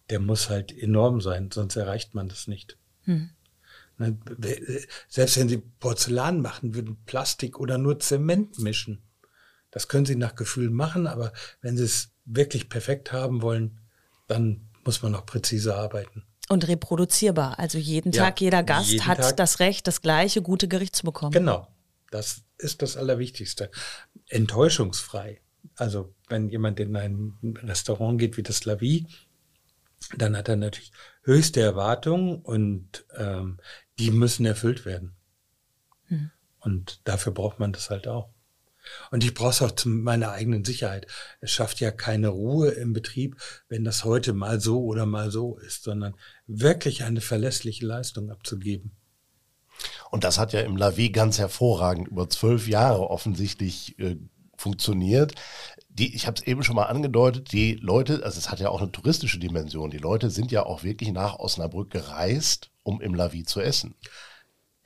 der 0.10 0.20
muss 0.20 0.50
halt 0.50 0.76
enorm 0.76 1.22
sein, 1.22 1.52
sonst 1.52 1.76
erreicht 1.76 2.16
man 2.16 2.30
das 2.30 2.48
nicht. 2.48 2.78
Hm. 3.04 3.30
Selbst 5.08 5.38
wenn 5.38 5.50
Sie 5.50 5.58
Porzellan 5.58 6.42
machen, 6.42 6.76
würden 6.76 7.04
Plastik 7.06 7.60
oder 7.60 7.78
nur 7.78 8.00
Zement 8.00 8.60
mischen. 8.60 9.04
Das 9.72 9.88
können 9.88 10.06
Sie 10.06 10.16
nach 10.16 10.36
Gefühl 10.36 10.70
machen, 10.70 11.08
aber 11.08 11.32
wenn 11.62 11.78
Sie 11.78 11.84
es 11.84 12.12
wirklich 12.26 12.70
perfekt 12.70 13.12
haben 13.12 13.42
wollen, 13.42 13.80
dann 14.28 14.70
muss 14.84 15.02
man 15.02 15.16
auch 15.16 15.26
präzise 15.26 15.76
arbeiten. 15.76 16.24
Und 16.50 16.68
reproduzierbar. 16.68 17.60
Also 17.60 17.78
jeden 17.78 18.12
ja, 18.12 18.26
Tag, 18.26 18.42
jeder 18.42 18.64
Gast 18.64 19.08
hat 19.08 19.20
Tag. 19.20 19.38
das 19.38 19.60
Recht, 19.60 19.88
das 19.88 20.02
gleiche 20.02 20.42
gute 20.42 20.68
Gericht 20.68 20.96
zu 20.96 21.06
bekommen. 21.06 21.32
Genau. 21.32 21.68
Das 22.10 22.44
ist 22.58 22.82
das 22.82 22.98
Allerwichtigste. 22.98 23.72
Enttäuschungsfrei. 24.28 25.42
Also 25.76 26.14
wenn 26.28 26.50
jemand 26.50 26.80
in 26.80 26.96
ein 26.96 27.38
Restaurant 27.64 28.20
geht 28.20 28.36
wie 28.36 28.44
das 28.44 28.66
La 28.66 28.82
Vie, 28.82 29.08
dann 30.18 30.36
hat 30.36 30.50
er 30.50 30.58
natürlich 30.58 30.92
höchste 31.24 31.62
Erwartungen 31.62 32.42
und 32.42 33.06
ähm, 33.16 33.60
die 34.02 34.12
müssen 34.12 34.46
erfüllt 34.46 34.86
werden. 34.86 35.16
Hm. 36.08 36.32
Und 36.60 37.02
dafür 37.06 37.34
braucht 37.34 37.60
man 37.60 37.72
das 37.72 37.90
halt 37.90 38.08
auch. 38.08 38.30
Und 39.12 39.24
ich 39.24 39.36
brauche 39.36 39.52
es 39.52 39.62
auch 39.62 39.72
zu 39.72 39.90
meiner 39.90 40.32
eigenen 40.32 40.66
Sicherheit. 40.66 41.06
Es 41.40 41.52
schafft 41.52 41.80
ja 41.80 41.92
keine 41.92 42.30
Ruhe 42.30 42.70
im 42.70 42.94
Betrieb, 42.94 43.38
wenn 43.70 43.84
das 43.84 44.06
heute 44.06 44.34
mal 44.34 44.60
so 44.60 44.84
oder 44.84 45.06
mal 45.06 45.30
so 45.30 45.58
ist, 45.60 45.84
sondern 45.84 46.16
wirklich 46.48 47.04
eine 47.04 47.22
verlässliche 47.22 47.86
Leistung 47.86 48.32
abzugeben. 48.32 48.96
Und 50.10 50.24
das 50.24 50.40
hat 50.40 50.52
ja 50.52 50.62
im 50.62 50.78
Lavi 50.78 51.12
ganz 51.12 51.38
hervorragend 51.38 52.08
über 52.08 52.28
zwölf 52.30 52.68
Jahre 52.68 53.10
offensichtlich 53.10 53.98
äh, 54.00 54.18
funktioniert 54.58 55.36
die, 55.94 56.16
ich 56.16 56.28
habe 56.28 56.38
es 56.40 56.48
eben 56.48 56.64
schon 56.64 56.76
mal 56.76 56.86
angedeutet, 56.86 57.52
die 57.52 57.74
Leute, 57.76 58.24
also 58.24 58.38
es 58.38 58.50
hat 58.50 58.60
ja 58.60 58.70
auch 58.70 58.82
eine 58.82 58.92
touristische 58.92 59.40
Dimension, 59.40 59.92
die 59.92 59.98
Leute 59.98 60.30
sind 60.30 60.52
ja 60.52 60.66
auch 60.66 60.84
wirklich 60.84 61.12
nach 61.12 61.40
Osnabrück 61.40 61.92
gereist, 61.92 62.71
um 62.84 63.02
im 63.02 63.14
Lavi 63.14 63.44
zu 63.44 63.60
essen. 63.60 63.96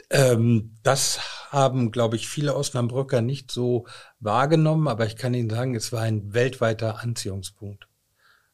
Ähm, 0.10 0.76
das 0.84 1.20
haben, 1.52 1.92
glaube 1.92 2.16
ich, 2.16 2.28
viele 2.28 2.56
Osnabrücker 2.56 3.22
nicht 3.22 3.52
so 3.52 3.88
wahrgenommen, 4.20 4.88
aber 4.88 5.06
ich 5.06 5.16
kann 5.16 5.34
Ihnen 5.34 5.50
sagen, 5.50 5.76
es 5.76 5.92
war 5.92 6.02
ein 6.02 6.34
weltweiter 6.34 7.00
Anziehungspunkt. 7.00 7.88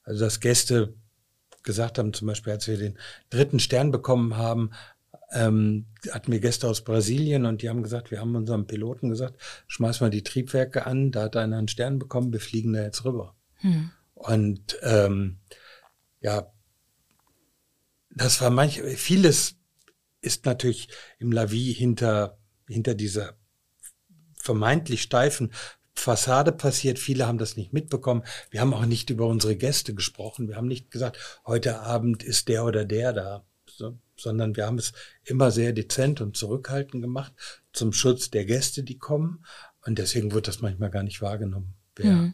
Also 0.04 0.24
dass 0.24 0.40
Gäste 0.40 0.94
gesagt 1.64 2.00
haben, 2.00 2.14
zum 2.14 2.28
Beispiel, 2.28 2.54
als 2.54 2.68
wir 2.68 2.78
den 2.78 2.98
dritten 3.30 3.60
Stern 3.60 3.92
bekommen 3.92 4.38
haben, 4.38 4.72
ähm, 5.34 5.86
hatten 6.10 6.32
wir 6.32 6.40
Gäste 6.40 6.68
aus 6.68 6.84
Brasilien 6.84 7.46
und 7.46 7.62
die 7.62 7.70
haben 7.70 7.84
gesagt, 7.84 8.12
wir 8.12 8.20
haben 8.20 8.36
unserem 8.36 8.68
Piloten 8.68 9.10
gesagt, 9.10 9.40
schmeiß 9.68 10.02
mal 10.02 10.10
die 10.10 10.24
Triebwerke 10.24 10.86
an, 10.86 11.12
da 11.12 11.24
hat 11.24 11.38
einer 11.38 11.58
einen 11.58 11.68
Stern 11.68 12.00
bekommen, 12.00 12.34
wir 12.34 12.42
fliegen 12.42 12.74
da 12.74 12.82
jetzt 12.82 13.06
rüber. 13.06 13.36
Hm. 13.56 13.92
Und 14.14 14.78
ähm, 14.84 15.38
ja, 16.20 16.52
das 18.14 18.42
war 18.42 18.50
manch, 18.50 18.82
vieles 18.96 19.56
ist 20.22 20.46
natürlich 20.46 20.90
im 21.20 21.32
Lavi 21.32 21.74
hinter, 21.74 22.38
hinter 22.68 22.94
dieser 22.94 23.38
vermeintlich 24.36 25.02
steifen 25.02 25.52
Fassade 25.94 26.52
passiert. 26.52 27.00
Viele 27.00 27.28
haben 27.28 27.38
das 27.38 27.58
nicht 27.58 27.74
mitbekommen. 27.74 28.24
Wir 28.50 28.62
haben 28.62 28.74
auch 28.74 28.86
nicht 28.86 29.10
über 29.10 29.28
unsere 29.28 29.56
Gäste 29.56 29.94
gesprochen. 29.94 30.48
Wir 30.48 30.56
haben 30.56 30.68
nicht 30.68 30.90
gesagt, 30.90 31.42
heute 31.46 31.82
Abend 31.82 32.24
ist 32.24 32.48
der 32.48 32.66
oder 32.66 32.86
der 32.86 33.14
da. 33.14 33.46
So, 33.68 33.98
sondern 34.16 34.56
wir 34.56 34.66
haben 34.66 34.78
es 34.78 34.94
immer 35.24 35.52
sehr 35.52 35.74
dezent 35.74 36.22
und 36.22 36.36
zurückhaltend 36.36 37.02
gemacht 37.02 37.34
zum 37.74 37.94
Schutz 37.94 38.30
der 38.30 38.46
Gäste, 38.46 38.84
die 38.84 38.98
kommen. 38.98 39.46
Und 39.86 39.98
deswegen 39.98 40.32
wird 40.32 40.48
das 40.48 40.62
manchmal 40.62 40.92
gar 40.92 41.04
nicht 41.04 41.22
wahrgenommen, 41.22 41.74
wer, 41.96 42.12
mhm. 42.12 42.34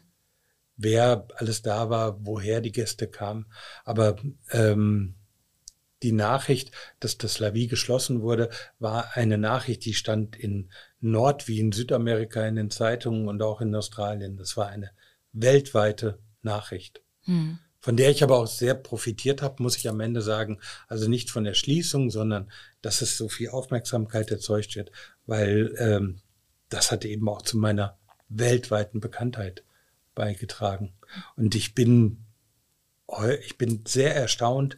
wer 0.76 1.26
alles 1.36 1.62
da 1.62 1.90
war, 1.90 2.24
woher 2.24 2.60
die 2.60 2.72
Gäste 2.72 3.06
kamen. 3.08 3.46
Aber 3.84 4.16
ähm, 4.50 5.14
die 6.02 6.12
Nachricht, 6.12 6.70
dass 7.00 7.18
das 7.18 7.38
Lavi 7.38 7.66
geschlossen 7.66 8.22
wurde, 8.22 8.50
war 8.78 9.16
eine 9.16 9.38
Nachricht, 9.38 9.84
die 9.84 9.94
stand 9.94 10.36
in 10.36 10.70
Nord- 11.00 11.48
wie 11.48 11.60
in 11.60 11.72
Südamerika 11.72 12.46
in 12.46 12.56
den 12.56 12.70
Zeitungen 12.70 13.28
und 13.28 13.42
auch 13.42 13.60
in 13.60 13.74
Australien. 13.74 14.36
Das 14.36 14.56
war 14.56 14.68
eine 14.68 14.90
weltweite 15.32 16.18
Nachricht. 16.42 17.02
Hm. 17.22 17.58
Von 17.80 17.96
der 17.96 18.10
ich 18.10 18.22
aber 18.22 18.38
auch 18.38 18.46
sehr 18.46 18.74
profitiert 18.74 19.40
habe, 19.40 19.62
muss 19.62 19.76
ich 19.76 19.88
am 19.88 20.00
Ende 20.00 20.20
sagen. 20.20 20.60
Also 20.88 21.08
nicht 21.08 21.30
von 21.30 21.44
der 21.44 21.54
Schließung, 21.54 22.10
sondern 22.10 22.50
dass 22.82 23.02
es 23.02 23.16
so 23.16 23.28
viel 23.28 23.50
Aufmerksamkeit 23.50 24.30
erzeugt 24.30 24.74
wird, 24.76 24.90
weil 25.26 25.74
ähm, 25.78 26.20
das 26.68 26.90
hat 26.90 27.04
eben 27.04 27.28
auch 27.28 27.42
zu 27.42 27.56
meiner 27.56 27.96
weltweiten 28.28 29.00
Bekanntheit 29.00 29.64
beigetragen. 30.14 30.92
Und 31.36 31.54
ich 31.54 31.74
bin, 31.74 32.24
ich 33.40 33.56
bin 33.56 33.84
sehr 33.86 34.14
erstaunt, 34.14 34.76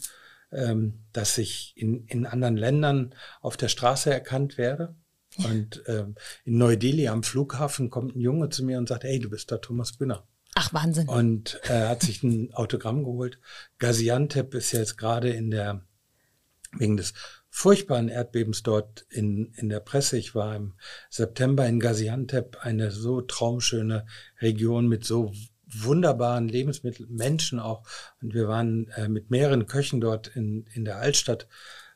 ähm, 0.52 1.04
dass 1.12 1.38
ich 1.38 1.72
in, 1.76 2.06
in 2.06 2.26
anderen 2.26 2.56
Ländern 2.56 3.14
auf 3.40 3.56
der 3.56 3.68
Straße 3.68 4.12
erkannt 4.12 4.58
werde. 4.58 4.94
Und 5.38 5.82
ähm, 5.86 6.16
in 6.44 6.58
Neu-Delhi 6.58 7.08
am 7.08 7.22
Flughafen 7.22 7.88
kommt 7.88 8.16
ein 8.16 8.20
Junge 8.20 8.48
zu 8.48 8.64
mir 8.64 8.78
und 8.78 8.88
sagt, 8.88 9.04
hey, 9.04 9.18
du 9.20 9.30
bist 9.30 9.50
der 9.50 9.60
Thomas 9.60 9.92
Bühner. 9.92 10.26
Ach, 10.54 10.72
Wahnsinn. 10.74 11.08
Und 11.08 11.60
er 11.64 11.84
äh, 11.84 11.88
hat 11.88 12.02
sich 12.02 12.22
ein 12.22 12.52
Autogramm 12.52 13.04
geholt. 13.04 13.38
Gaziantep 13.78 14.54
ist 14.54 14.72
jetzt 14.72 14.98
gerade 14.98 15.30
in 15.30 15.50
der, 15.50 15.86
wegen 16.72 16.96
des 16.96 17.14
furchtbaren 17.48 18.08
Erdbebens 18.08 18.62
dort 18.62 19.06
in, 19.08 19.52
in 19.54 19.68
der 19.68 19.80
Presse. 19.80 20.18
Ich 20.18 20.34
war 20.34 20.56
im 20.56 20.74
September 21.08 21.66
in 21.66 21.80
Gaziantep, 21.80 22.58
eine 22.60 22.90
so 22.90 23.20
traumschöne 23.20 24.06
Region 24.40 24.88
mit 24.88 25.04
so 25.04 25.32
wunderbaren 25.72 26.48
Lebensmitteln, 26.48 27.08
Menschen 27.10 27.58
auch. 27.58 27.82
Und 28.22 28.34
wir 28.34 28.48
waren 28.48 28.88
äh, 28.96 29.08
mit 29.08 29.30
mehreren 29.30 29.66
Köchen 29.66 30.00
dort 30.00 30.28
in, 30.28 30.66
in 30.74 30.84
der 30.84 30.98
Altstadt, 30.98 31.48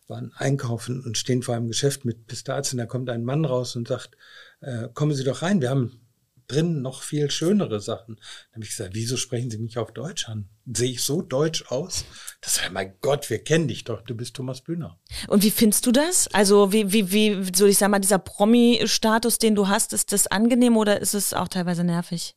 waren 0.07 0.33
einkaufen 0.37 1.03
und 1.03 1.17
stehen 1.17 1.43
vor 1.43 1.55
einem 1.55 1.69
Geschäft 1.69 2.05
mit 2.05 2.27
Pistazien. 2.27 2.79
Da 2.79 2.87
kommt 2.87 3.09
ein 3.11 3.25
Mann 3.25 3.45
raus 3.45 3.77
und 3.77 3.89
sagt, 3.89 4.17
äh, 4.61 4.89
kommen 4.93 5.15
Sie 5.15 5.25
doch 5.25 5.43
rein, 5.43 5.61
wir 5.61 5.71
haben 5.71 6.01
drin 6.47 6.83
noch 6.83 7.03
viel 7.03 7.31
schönere 7.31 7.81
Sachen. 7.81 8.17
Dann 8.17 8.57
habe 8.57 8.65
ich 8.65 8.71
gesagt, 8.71 8.91
wieso 8.95 9.17
sprechen 9.17 9.51
Sie 9.51 9.59
mich 9.59 9.79
auf 9.79 9.93
Deutsch 9.93 10.29
an? 10.29 10.49
Sehe 10.67 10.91
ich 10.91 11.03
so 11.03 11.23
deutsch 11.23 11.65
aus? 11.69 12.05
Das 12.41 12.63
war, 12.63 12.71
mein 12.71 12.95
Gott, 13.01 13.31
wir 13.31 13.43
kennen 13.43 13.69
dich 13.69 13.85
doch, 13.85 14.03
du 14.03 14.15
bist 14.15 14.37
Thomas 14.37 14.61
Bühner. 14.61 14.99
Und 15.29 15.43
wie 15.43 15.51
findest 15.51 15.87
du 15.87 15.93
das? 15.93 16.29
Also 16.29 16.73
wie, 16.73 16.93
wie, 16.93 17.13
wie, 17.13 17.53
so 17.55 17.67
ich 17.67 17.79
sag 17.79 17.91
mal, 17.91 17.99
dieser 17.99 18.19
Promi-Status, 18.19 19.39
den 19.39 19.55
du 19.55 19.69
hast, 19.69 19.93
ist 19.93 20.13
das 20.13 20.27
angenehm 20.27 20.77
oder 20.77 21.01
ist 21.01 21.15
es 21.15 21.33
auch 21.33 21.49
teilweise 21.49 21.85
nervig? 21.85 22.37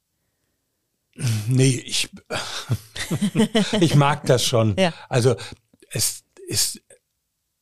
Nee, 1.47 1.81
ich, 1.85 2.09
ich 3.79 3.95
mag 3.95 4.25
das 4.25 4.45
schon. 4.45 4.75
Ja. 4.77 4.93
Also 5.09 5.35
es 5.89 6.23
ist, 6.47 6.81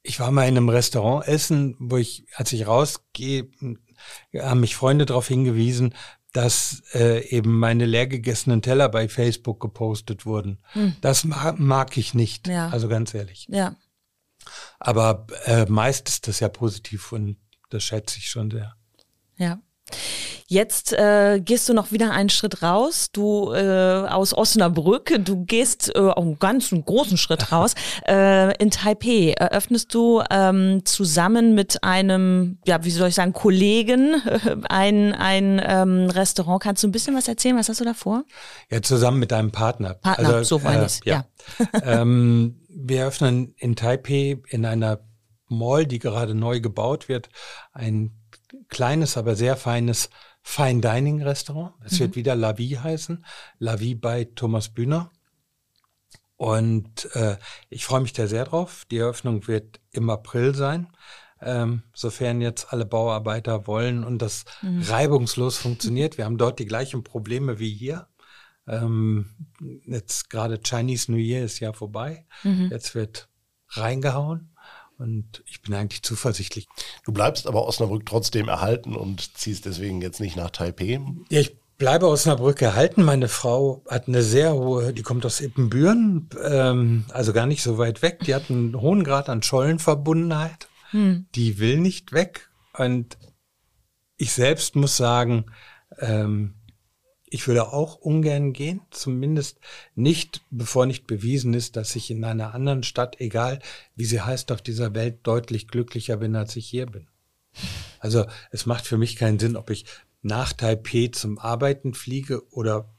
ich 0.01 0.19
war 0.19 0.31
mal 0.31 0.43
in 0.47 0.57
einem 0.57 0.69
Restaurant 0.69 1.27
essen, 1.27 1.75
wo 1.79 1.97
ich, 1.97 2.25
als 2.35 2.51
ich 2.53 2.67
rausgehe, 2.67 3.49
haben 4.37 4.59
mich 4.59 4.75
Freunde 4.75 5.05
darauf 5.05 5.27
hingewiesen, 5.27 5.93
dass 6.33 6.83
äh, 6.93 7.25
eben 7.29 7.57
meine 7.57 7.85
leer 7.85 8.07
gegessenen 8.07 8.61
Teller 8.61 8.89
bei 8.89 9.07
Facebook 9.07 9.61
gepostet 9.61 10.25
wurden. 10.25 10.59
Hm. 10.73 10.95
Das 10.99 11.23
mag, 11.23 11.59
mag 11.59 11.97
ich 11.97 12.13
nicht, 12.13 12.47
ja. 12.47 12.67
also 12.69 12.89
ganz 12.89 13.13
ehrlich. 13.13 13.47
Ja. 13.49 13.77
Aber 14.79 15.27
äh, 15.45 15.65
meist 15.65 16.09
ist 16.09 16.27
das 16.27 16.41
ja 16.41 16.49
positiv 16.49 17.13
und 17.13 17.37
das 17.69 17.83
schätze 17.83 18.17
ich 18.17 18.27
schon 18.27 18.51
sehr. 18.51 18.75
Ja. 19.37 19.59
Jetzt 20.47 20.93
äh, 20.93 21.41
gehst 21.43 21.67
du 21.69 21.73
noch 21.73 21.91
wieder 21.91 22.11
einen 22.11 22.29
Schritt 22.29 22.61
raus, 22.61 23.09
du 23.11 23.51
äh, 23.51 24.07
aus 24.07 24.31
Osnabrück, 24.31 25.11
du 25.23 25.43
gehst 25.43 25.95
äh, 25.95 25.99
auch 25.99 26.21
einen 26.21 26.37
ganz 26.37 26.71
einen 26.71 26.85
großen 26.85 27.17
Schritt 27.17 27.51
raus. 27.51 27.73
Äh, 28.07 28.55
in 28.57 28.69
Taipei 28.69 29.33
eröffnest 29.37 29.93
du 29.93 30.21
ähm, 30.29 30.85
zusammen 30.85 31.55
mit 31.55 31.83
einem, 31.83 32.59
ja, 32.65 32.83
wie 32.83 32.91
soll 32.91 33.09
ich 33.09 33.15
sagen, 33.15 33.33
Kollegen 33.33 34.21
äh, 34.25 34.55
ein, 34.69 35.13
ein 35.13 35.59
ähm, 35.65 36.09
Restaurant. 36.11 36.61
Kannst 36.61 36.83
du 36.83 36.87
ein 36.87 36.91
bisschen 36.91 37.15
was 37.15 37.27
erzählen? 37.27 37.57
Was 37.57 37.69
hast 37.69 37.79
du 37.79 37.85
da 37.85 37.95
vor? 37.95 38.23
Ja, 38.69 38.83
zusammen 38.83 39.19
mit 39.19 39.31
deinem 39.31 39.51
Partner. 39.51 39.95
Partner, 39.95 40.35
also, 40.35 40.59
so 40.59 40.63
meine 40.63 40.83
äh, 40.83 40.85
ich, 40.85 40.99
ja. 41.05 41.25
ja. 41.73 41.81
ähm, 42.01 42.61
wir 42.69 42.99
eröffnen 42.99 43.55
in 43.57 43.75
Taipei 43.75 44.37
in 44.49 44.65
einer 44.65 44.99
Mall, 45.47 45.87
die 45.87 45.99
gerade 45.99 46.35
neu 46.35 46.59
gebaut 46.59 47.09
wird, 47.09 47.29
ein 47.71 48.11
kleines, 48.69 49.17
aber 49.17 49.35
sehr 49.35 49.57
feines 49.57 50.09
Fine 50.47 50.79
Dining 50.79 51.23
Restaurant. 51.23 51.73
Es 51.83 51.93
mhm. 51.93 51.99
wird 51.99 52.15
wieder 52.15 52.35
La 52.35 52.57
Vie 52.57 52.77
heißen. 52.77 53.25
La 53.57 53.79
Vie 53.79 53.95
bei 53.95 54.25
Thomas 54.25 54.69
Bühner. 54.69 55.11
Und 56.37 57.09
äh, 57.15 57.37
ich 57.69 57.85
freue 57.85 58.01
mich 58.01 58.13
da 58.13 58.27
sehr 58.27 58.45
drauf. 58.45 58.85
Die 58.91 58.97
Eröffnung 58.97 59.47
wird 59.47 59.79
im 59.91 60.09
April 60.09 60.53
sein, 60.53 60.87
ähm, 61.41 61.83
sofern 61.93 62.41
jetzt 62.41 62.71
alle 62.71 62.85
Bauarbeiter 62.85 63.67
wollen 63.67 64.03
und 64.03 64.21
das 64.21 64.45
mhm. 64.61 64.81
reibungslos 64.83 65.57
funktioniert. 65.57 66.17
Wir 66.17 66.25
haben 66.25 66.37
dort 66.37 66.59
die 66.59 66.65
gleichen 66.65 67.03
Probleme 67.03 67.59
wie 67.59 67.73
hier. 67.73 68.07
Ähm, 68.67 69.47
jetzt 69.85 70.29
gerade 70.29 70.59
Chinese 70.61 71.11
New 71.11 71.17
Year 71.17 71.43
ist 71.43 71.59
ja 71.59 71.73
vorbei. 71.73 72.27
Mhm. 72.43 72.69
Jetzt 72.71 72.95
wird 72.95 73.29
reingehauen. 73.69 74.54
Und 74.97 75.43
ich 75.45 75.61
bin 75.61 75.73
eigentlich 75.73 76.03
zuversichtlich. 76.03 76.67
Du 77.03 77.11
bleibst 77.11 77.47
aber 77.47 77.65
Osnabrück 77.65 78.05
trotzdem 78.05 78.47
erhalten 78.47 78.95
und 78.95 79.37
ziehst 79.37 79.65
deswegen 79.65 80.01
jetzt 80.01 80.21
nicht 80.21 80.37
nach 80.37 80.51
Taipei? 80.51 81.01
Ja, 81.29 81.41
ich 81.41 81.57
bleibe 81.77 82.07
Osnabrück 82.07 82.61
erhalten. 82.61 83.03
Meine 83.03 83.27
Frau 83.27 83.83
hat 83.89 84.07
eine 84.07 84.21
sehr 84.21 84.53
hohe, 84.53 84.93
die 84.93 85.01
kommt 85.01 85.25
aus 85.25 85.41
Ippenbüren, 85.41 86.29
ähm, 86.43 87.05
also 87.11 87.33
gar 87.33 87.45
nicht 87.45 87.61
so 87.61 87.77
weit 87.77 88.01
weg. 88.01 88.19
Die 88.25 88.33
hat 88.33 88.49
einen 88.49 88.79
hohen 88.79 89.03
Grad 89.03 89.29
an 89.29 89.43
Schollenverbundenheit. 89.43 90.69
Hm. 90.91 91.25
Die 91.35 91.59
will 91.59 91.79
nicht 91.79 92.13
weg. 92.13 92.49
Und 92.77 93.17
ich 94.17 94.31
selbst 94.31 94.75
muss 94.75 94.95
sagen, 94.95 95.45
ähm, 95.99 96.55
ich 97.27 97.47
würde 97.47 97.73
auch 97.73 97.95
ungern 97.95 98.53
gehen, 98.53 98.81
zumindest 98.91 99.59
nicht, 99.95 100.41
bevor 100.51 100.85
nicht 100.85 101.07
bewiesen 101.07 101.53
ist, 101.53 101.75
dass 101.75 101.95
ich 101.95 102.11
in 102.11 102.23
einer 102.23 102.53
anderen 102.53 102.83
Stadt, 102.83 103.19
egal 103.19 103.59
wie 103.95 104.05
sie 104.05 104.21
heißt 104.21 104.51
auf 104.51 104.61
dieser 104.61 104.93
Welt, 104.93 105.19
deutlich 105.23 105.67
glücklicher 105.67 106.17
bin, 106.17 106.35
als 106.35 106.55
ich 106.55 106.67
hier 106.67 106.85
bin. 106.85 107.07
Also 107.99 108.25
es 108.51 108.65
macht 108.65 108.85
für 108.85 108.97
mich 108.97 109.15
keinen 109.15 109.39
Sinn, 109.39 109.55
ob 109.55 109.69
ich 109.69 109.85
nach 110.21 110.53
Taipei 110.53 111.09
zum 111.11 111.39
Arbeiten 111.39 111.93
fliege 111.93 112.47
oder 112.51 112.93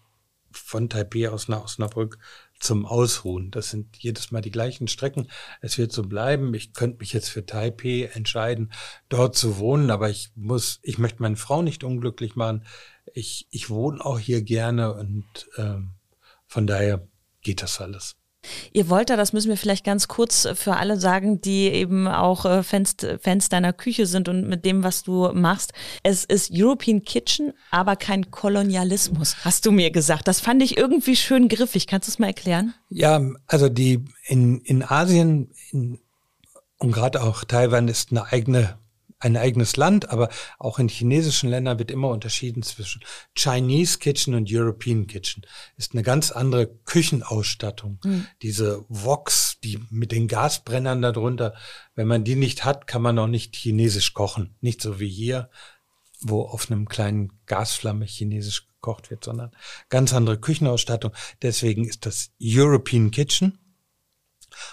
von 0.51 0.89
Taipei 0.89 1.31
aus 1.31 1.49
nach 1.49 1.65
Osnabrück 1.65 2.19
zum 2.59 2.87
Ausruhen. 2.87 3.51
Das 3.51 3.71
sind 3.71 3.97
jedes 3.99 4.31
Mal 4.31 4.41
die 4.41 4.51
gleichen 4.51 4.89
Strecken. 4.89 5.29
Es 5.61 5.79
wird 5.79 5.93
so 5.93 6.03
bleiben. 6.03 6.55
Ich 6.55 6.73
könnte 6.73 6.99
mich 6.99 7.13
jetzt 7.13 7.29
für 7.29 7.45
Taipei 7.45 8.11
entscheiden, 8.13 8.73
dort 9.09 9.37
zu 9.37 9.59
wohnen, 9.59 9.91
aber 9.91 10.09
ich 10.11 10.31
muss, 10.35 10.81
ich 10.83 10.99
möchte 10.99 11.23
meine 11.23 11.37
Frau 11.37 11.63
nicht 11.63 11.85
unglücklich 11.85 12.37
machen 12.37 12.65
ich, 13.17 13.47
ich 13.51 13.71
wohne 13.71 14.05
auch 14.05 14.19
hier 14.19 14.43
gerne 14.43 14.95
und 14.95 15.49
ähm, 15.57 15.95
von 16.47 16.67
daher 16.67 17.09
geht 17.41 17.63
das 17.63 17.81
alles. 17.81 18.17
Ihr 18.73 18.89
wollt 18.89 19.11
da, 19.11 19.17
das 19.17 19.33
müssen 19.33 19.49
wir 19.49 19.57
vielleicht 19.57 19.85
ganz 19.85 20.09
kurz 20.09 20.49
für 20.55 20.77
alle 20.77 20.99
sagen, 20.99 21.41
die 21.41 21.69
eben 21.69 22.07
auch 22.09 22.45
äh, 22.45 22.63
Fans, 22.63 22.97
Fans 23.21 23.49
deiner 23.49 23.73
Küche 23.73 24.07
sind 24.07 24.29
und 24.29 24.49
mit 24.49 24.65
dem, 24.65 24.83
was 24.83 25.03
du 25.03 25.31
machst. 25.33 25.73
Es 26.03 26.25
ist 26.25 26.51
European 26.53 27.03
Kitchen, 27.03 27.53
aber 27.71 27.97
kein 27.97 28.31
Kolonialismus, 28.31 29.37
hast 29.45 29.67
du 29.67 29.73
mir 29.73 29.91
gesagt. 29.91 30.29
Das 30.29 30.41
fand 30.41 30.63
ich 30.63 30.77
irgendwie 30.77 31.17
schön 31.17 31.49
griffig. 31.49 31.87
Kannst 31.87 32.09
du 32.09 32.13
es 32.13 32.19
mal 32.19 32.29
erklären? 32.29 32.75
Ja, 32.89 33.21
also 33.47 33.69
die 33.69 34.05
in, 34.27 34.61
in 34.61 34.83
Asien 34.83 35.51
in, 35.71 35.99
und 36.79 36.93
gerade 36.93 37.23
auch 37.23 37.45
Taiwan 37.45 37.89
ist 37.89 38.11
eine 38.11 38.27
eigene 38.27 38.79
ein 39.27 39.37
eigenes 39.37 39.77
Land, 39.77 40.11
aber 40.11 40.29
auch 40.59 40.79
in 40.79 40.89
chinesischen 40.89 41.51
Ländern 41.51 41.79
wird 41.79 41.91
immer 41.91 42.09
unterschieden 42.09 42.63
zwischen 42.63 43.03
Chinese 43.35 43.99
Kitchen 43.99 44.35
und 44.35 44.49
European 44.51 45.07
Kitchen. 45.07 45.45
Ist 45.77 45.93
eine 45.93 46.03
ganz 46.03 46.31
andere 46.31 46.67
Küchenausstattung. 46.67 47.99
Mhm. 48.05 48.27
Diese 48.43 48.85
Woks, 48.89 49.59
die 49.63 49.79
mit 49.91 50.13
den 50.13 50.29
Gasbrennern 50.29 51.03
darunter, 51.03 51.55
wenn 51.95 52.07
man 52.07 52.25
die 52.25 52.37
nicht 52.37 52.65
hat, 52.65 52.87
kann 52.87 53.03
man 53.03 53.19
auch 53.19 53.27
nicht 53.27 53.57
chinesisch 53.57 54.15
kochen. 54.15 54.55
Nicht 54.61 54.81
so 54.81 55.01
wie 55.01 55.09
hier, 55.09 55.51
wo 56.21 56.43
auf 56.43 56.71
einem 56.71 56.89
kleinen 56.89 57.33
Gasflamme 57.47 58.07
chinesisch 58.07 58.69
gekocht 58.69 59.11
wird, 59.11 59.25
sondern 59.25 59.51
ganz 59.89 60.13
andere 60.13 60.39
Küchenausstattung. 60.39 61.13
Deswegen 61.43 61.85
ist 61.85 62.07
das 62.07 62.31
European 62.41 63.11
Kitchen. 63.11 63.59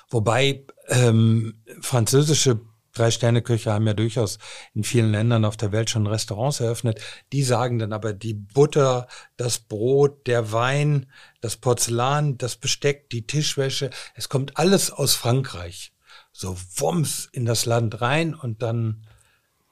Wobei 0.10 0.66
ähm, 0.88 1.64
französische 1.82 2.62
Drei-Sterne-Köche 2.94 3.72
haben 3.72 3.88
ja 3.88 3.94
durchaus 3.94 4.38
in 4.74 4.84
vielen 4.84 5.12
Ländern 5.12 5.46
auf 5.46 5.58
der 5.58 5.72
Welt 5.72 5.90
schon 5.90 6.08
Restaurants 6.08 6.60
eröffnet. 6.60 7.02
Die 7.32 7.44
sagen 7.44 7.80
dann 7.80 7.92
aber, 7.92 8.14
die 8.14 8.36
Butter, 8.36 9.08
das 9.36 9.60
Brot, 9.60 10.28
der 10.28 10.52
Wein, 10.52 11.08
das 11.42 11.58
Porzellan, 11.58 12.38
das 12.38 12.56
Besteck, 12.56 13.10
die 13.10 13.26
Tischwäsche, 13.26 13.90
es 14.16 14.30
kommt 14.30 14.58
alles 14.58 14.92
aus 14.92 15.16
Frankreich. 15.16 15.94
So 16.32 16.56
wumms 16.78 17.30
in 17.32 17.46
das 17.46 17.66
Land 17.66 18.02
rein 18.02 18.36
und 18.36 18.62
dann, 18.62 19.06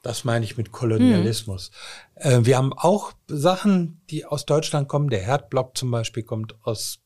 das 0.02 0.24
meine 0.24 0.46
ich 0.46 0.58
mit 0.58 0.72
Kolonialismus. 0.72 1.72
Hm. 2.16 2.44
Äh, 2.44 2.46
wir 2.46 2.58
haben 2.58 2.74
auch 2.74 3.14
Sachen, 3.28 4.02
die 4.10 4.26
aus 4.26 4.46
Deutschland 4.46 4.88
kommen. 4.88 5.10
Der 5.10 5.22
Herdblock 5.22 5.78
zum 5.78 5.92
Beispiel 5.92 6.24
kommt 6.24 6.56
aus, 6.64 7.00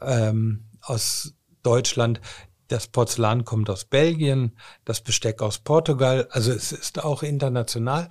ähm, 0.00 0.68
aus 0.82 1.34
Deutschland 1.62 2.20
Das 2.68 2.86
Porzellan 2.86 3.44
kommt 3.44 3.70
aus 3.70 3.84
Belgien, 3.84 4.52
das 4.84 5.00
Besteck 5.00 5.42
aus 5.42 5.58
Portugal. 5.58 6.28
Also 6.30 6.52
es 6.52 6.72
ist 6.72 7.02
auch 7.02 7.22
international. 7.22 8.08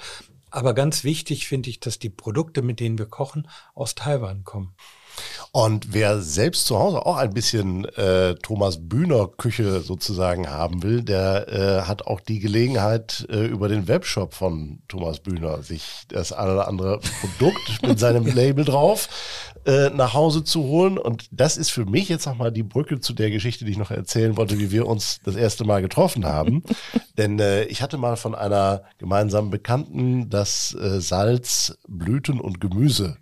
Aber 0.50 0.74
ganz 0.74 1.04
wichtig 1.04 1.48
finde 1.48 1.70
ich, 1.70 1.80
dass 1.80 2.00
die 2.00 2.10
Produkte, 2.10 2.62
mit 2.62 2.80
denen 2.80 2.98
wir 2.98 3.06
kochen, 3.06 3.48
aus 3.76 3.96
Taiwan 3.96 4.43
kommen. 4.43 4.76
Und 5.51 5.93
wer 5.93 6.21
selbst 6.21 6.67
zu 6.67 6.77
Hause 6.77 7.06
auch 7.06 7.17
ein 7.17 7.34
bisschen 7.34 7.86
äh, 7.95 8.36
Thomas 8.36 8.77
Bühner 8.88 9.27
Küche 9.27 9.82
sozusagen 9.82 10.49
haben 10.49 10.84
will, 10.84 11.01
der 11.01 11.47
äh, 11.47 11.82
hat 11.88 12.06
auch 12.06 12.19
die 12.19 12.39
Gelegenheit, 12.39 13.25
äh, 13.30 13.45
über 13.45 13.67
den 13.67 13.88
Webshop 13.88 14.34
von 14.34 14.80
Thomas 14.88 15.19
Bühner 15.19 15.63
sich 15.63 16.03
das 16.10 16.32
eine 16.32 16.53
oder 16.53 16.67
andere 16.67 16.99
Produkt 17.21 17.82
mit 17.88 17.99
seinem 17.99 18.25
Label 18.25 18.65
drauf 18.65 19.10
äh, 19.65 19.89
nach 19.89 20.13
Hause 20.13 20.43
zu 20.43 20.63
holen. 20.63 20.97
Und 20.97 21.27
das 21.32 21.58
ist 21.58 21.71
für 21.71 21.86
mich 21.86 22.10
jetzt 22.10 22.25
nochmal 22.25 22.51
die 22.51 22.63
Brücke 22.63 22.99
zu 22.99 23.13
der 23.13 23.30
Geschichte, 23.30 23.65
die 23.65 23.71
ich 23.71 23.77
noch 23.77 23.91
erzählen 23.91 24.38
wollte, 24.38 24.60
wie 24.60 24.71
wir 24.71 24.88
uns 24.88 25.19
das 25.23 25.36
erste 25.36 25.65
Mal 25.65 25.82
getroffen 25.82 26.25
haben. 26.25 26.63
Denn 27.17 27.39
äh, 27.39 27.63
ich 27.63 27.82
hatte 27.82 27.97
mal 27.97 28.15
von 28.15 28.36
einer 28.36 28.84
gemeinsamen 28.97 29.49
Bekannten 29.49 30.30
das 30.30 30.75
äh, 30.75 31.01
Salz, 31.01 31.77
Blüten 31.88 32.39
und 32.39 32.62
Gemüse 32.62 33.17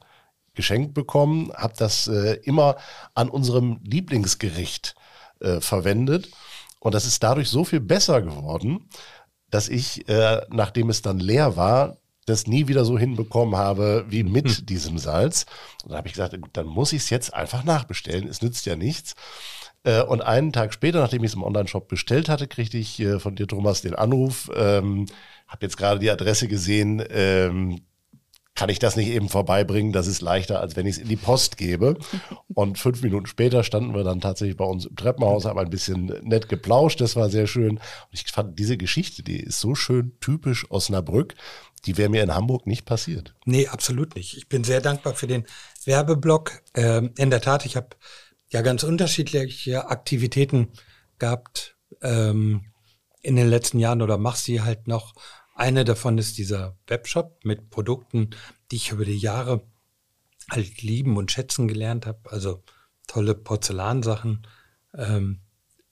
geschenkt 0.55 0.93
bekommen, 0.93 1.51
habe 1.55 1.73
das 1.77 2.07
äh, 2.07 2.33
immer 2.43 2.77
an 3.13 3.29
unserem 3.29 3.79
Lieblingsgericht 3.83 4.95
äh, 5.39 5.59
verwendet. 5.61 6.29
Und 6.79 6.93
das 6.93 7.05
ist 7.05 7.23
dadurch 7.23 7.49
so 7.49 7.63
viel 7.63 7.79
besser 7.79 8.21
geworden, 8.21 8.89
dass 9.49 9.69
ich, 9.69 10.07
äh, 10.07 10.41
nachdem 10.49 10.89
es 10.89 11.01
dann 11.01 11.19
leer 11.19 11.55
war, 11.55 11.97
das 12.25 12.47
nie 12.47 12.67
wieder 12.67 12.85
so 12.85 12.97
hinbekommen 12.97 13.55
habe 13.55 14.05
wie 14.09 14.23
mit 14.23 14.49
hm. 14.49 14.65
diesem 14.65 14.97
Salz. 14.97 15.45
Und 15.83 15.91
da 15.91 15.97
habe 15.97 16.07
ich 16.07 16.13
gesagt, 16.13 16.35
dann 16.53 16.65
muss 16.65 16.93
ich 16.93 17.03
es 17.03 17.09
jetzt 17.09 17.33
einfach 17.33 17.63
nachbestellen. 17.63 18.27
Es 18.27 18.41
nützt 18.41 18.65
ja 18.65 18.75
nichts. 18.75 19.15
Äh, 19.83 20.01
und 20.01 20.21
einen 20.21 20.51
Tag 20.51 20.73
später, 20.73 20.99
nachdem 20.99 21.23
ich 21.23 21.31
es 21.31 21.35
im 21.35 21.43
Online-Shop 21.43 21.87
bestellt 21.87 22.27
hatte, 22.27 22.47
kriegte 22.47 22.77
ich 22.77 22.99
äh, 22.99 23.19
von 23.19 23.35
dir, 23.35 23.47
Thomas, 23.47 23.81
den 23.81 23.95
Anruf. 23.95 24.49
Ähm, 24.55 25.05
habe 25.47 25.65
jetzt 25.65 25.77
gerade 25.77 25.99
die 25.99 26.09
Adresse 26.09 26.47
gesehen. 26.47 27.03
Ähm, 27.09 27.81
kann 28.55 28.69
ich 28.69 28.79
das 28.79 28.95
nicht 28.95 29.09
eben 29.09 29.27
vorbeibringen? 29.27 29.91
Das 29.91 30.07
ist 30.07 30.21
leichter, 30.21 30.61
als 30.61 30.77
wenn 30.77 30.85
ich 30.85 30.95
es 30.95 31.01
in 31.01 31.09
die 31.09 31.17
Post 31.17 31.57
gebe. 31.57 31.97
Und 32.53 32.79
fünf 32.79 33.01
Minuten 33.01 33.27
später 33.27 33.63
standen 33.63 33.93
wir 33.93 34.03
dann 34.03 34.21
tatsächlich 34.21 34.55
bei 34.55 34.65
uns 34.65 34.85
im 34.85 34.95
Treppenhaus, 34.95 35.45
haben 35.45 35.59
ein 35.59 35.69
bisschen 35.69 36.05
nett 36.23 36.47
geplauscht. 36.47 37.01
Das 37.01 37.17
war 37.17 37.29
sehr 37.29 37.47
schön. 37.47 37.77
Und 37.77 37.81
ich 38.11 38.31
fand 38.31 38.57
diese 38.57 38.77
Geschichte, 38.77 39.23
die 39.23 39.39
ist 39.39 39.59
so 39.59 39.75
schön 39.75 40.13
typisch 40.21 40.71
Osnabrück. 40.71 41.35
Die 41.85 41.97
wäre 41.97 42.09
mir 42.09 42.23
in 42.23 42.33
Hamburg 42.33 42.65
nicht 42.65 42.85
passiert. 42.85 43.35
Nee, 43.45 43.67
absolut 43.67 44.15
nicht. 44.15 44.37
Ich 44.37 44.47
bin 44.47 44.63
sehr 44.63 44.81
dankbar 44.81 45.13
für 45.13 45.27
den 45.27 45.45
Werbeblock. 45.83 46.63
Ähm, 46.73 47.11
in 47.17 47.29
der 47.29 47.41
Tat, 47.41 47.65
ich 47.65 47.75
habe 47.75 47.89
ja 48.47 48.61
ganz 48.61 48.83
unterschiedliche 48.83 49.89
Aktivitäten 49.89 50.69
gehabt 51.19 51.75
ähm, 52.01 52.71
in 53.21 53.35
den 53.35 53.49
letzten 53.49 53.79
Jahren 53.79 54.01
oder 54.01 54.17
mach 54.17 54.37
sie 54.37 54.61
halt 54.61 54.87
noch. 54.87 55.13
Eine 55.55 55.85
davon 55.85 56.17
ist 56.17 56.37
dieser 56.37 56.77
Webshop 56.85 57.45
mit 57.45 57.69
Produkten, 57.69 58.31
die 58.69 58.75
ich 58.75 58.91
über 58.91 59.05
die 59.05 59.17
Jahre 59.17 59.65
halt 60.51 60.81
lieben 60.81 61.15
und 61.15 61.31
schätzen 61.31 61.69
gelernt 61.69 62.05
habe. 62.05 62.29
Also 62.29 62.61
tolle 63.07 63.35
Porzellansachen, 63.35 64.45
ähm, 64.93 65.39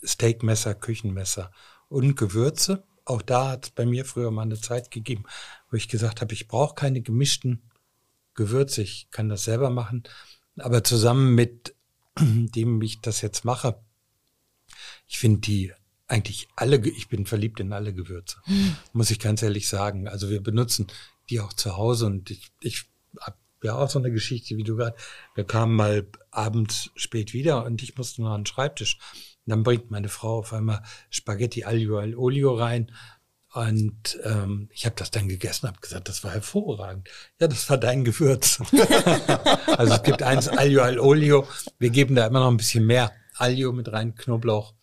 Steakmesser, 0.04 0.76
Küchenmesser 0.76 1.49
und 1.88 2.17
Gewürze. 2.17 2.84
Auch 3.06 3.21
da 3.21 3.52
hat 3.52 3.65
es 3.65 3.71
bei 3.71 3.86
mir 3.86 4.04
früher 4.04 4.32
mal 4.32 4.41
eine 4.41 4.60
Zeit 4.60 4.91
gegeben, 4.91 5.23
wo 5.71 5.78
ich 5.78 5.88
gesagt 5.88 6.19
habe, 6.19 6.34
ich 6.34 6.49
brauche 6.49 6.76
keine 6.76 7.02
gemischten 7.02 7.71
Gewürze, 8.34 8.82
ich 8.82 9.10
kann 9.12 9.30
das 9.30 9.45
selber 9.45 9.69
machen. 9.69 10.04
Aber 10.60 10.84
zusammen 10.84 11.36
mit 11.36 11.73
dem 12.19 12.82
ich 12.82 12.99
das 12.99 13.21
jetzt 13.21 13.45
mache, 13.45 13.82
ich 15.08 15.19
finde 15.19 15.39
die 15.39 15.73
eigentlich 16.07 16.47
alle, 16.55 16.77
ich 16.87 17.07
bin 17.07 17.25
verliebt 17.25 17.59
in 17.59 17.73
alle 17.73 17.93
Gewürze, 17.93 18.37
hm. 18.45 18.75
muss 18.91 19.11
ich 19.11 19.19
ganz 19.19 19.41
ehrlich 19.41 19.67
sagen. 19.67 20.07
Also 20.07 20.29
wir 20.29 20.41
benutzen 20.41 20.87
die 21.29 21.39
auch 21.39 21.53
zu 21.53 21.77
Hause 21.77 22.05
und 22.07 22.29
ich, 22.29 22.51
ich 22.59 22.85
habe 23.19 23.37
ja 23.63 23.75
auch 23.75 23.89
so 23.89 23.99
eine 23.99 24.11
Geschichte 24.11 24.57
wie 24.57 24.63
du 24.63 24.75
gerade. 24.75 24.95
Wir 25.35 25.45
kamen 25.45 25.75
mal 25.75 26.05
abends 26.31 26.91
spät 26.95 27.33
wieder 27.33 27.65
und 27.65 27.81
ich 27.81 27.97
musste 27.97 28.21
noch 28.21 28.31
an 28.31 28.41
den 28.41 28.45
Schreibtisch. 28.45 28.97
Und 29.45 29.51
dann 29.51 29.63
bringt 29.63 29.91
meine 29.91 30.09
Frau 30.09 30.39
auf 30.39 30.53
einmal 30.53 30.83
Spaghetti 31.09 31.63
Aglio 31.63 31.97
al 31.97 32.15
Olio 32.15 32.55
rein. 32.55 32.91
Und 33.53 34.19
ähm, 34.23 34.67
ich 34.73 34.85
habe 34.85 34.95
das 34.97 35.11
dann 35.11 35.29
gegessen, 35.29 35.67
habe 35.67 35.79
gesagt, 35.79 36.09
das 36.09 36.23
war 36.23 36.31
hervorragend. 36.31 37.07
Ja, 37.39 37.47
das 37.47 37.69
war 37.69 37.77
dein 37.77 38.03
Gewürz. 38.03 38.59
also 39.77 39.93
es 39.93 40.03
gibt 40.03 40.23
eins 40.23 40.49
Aglio 40.49 40.81
al 40.81 40.99
Olio. 40.99 41.47
Wir 41.77 41.91
geben 41.91 42.15
da 42.15 42.25
immer 42.25 42.39
noch 42.39 42.49
ein 42.49 42.57
bisschen 42.57 42.85
mehr 42.85 43.11
Aglio 43.35 43.71
mit 43.71 43.91
rein, 43.91 44.15
Knoblauch 44.15 44.73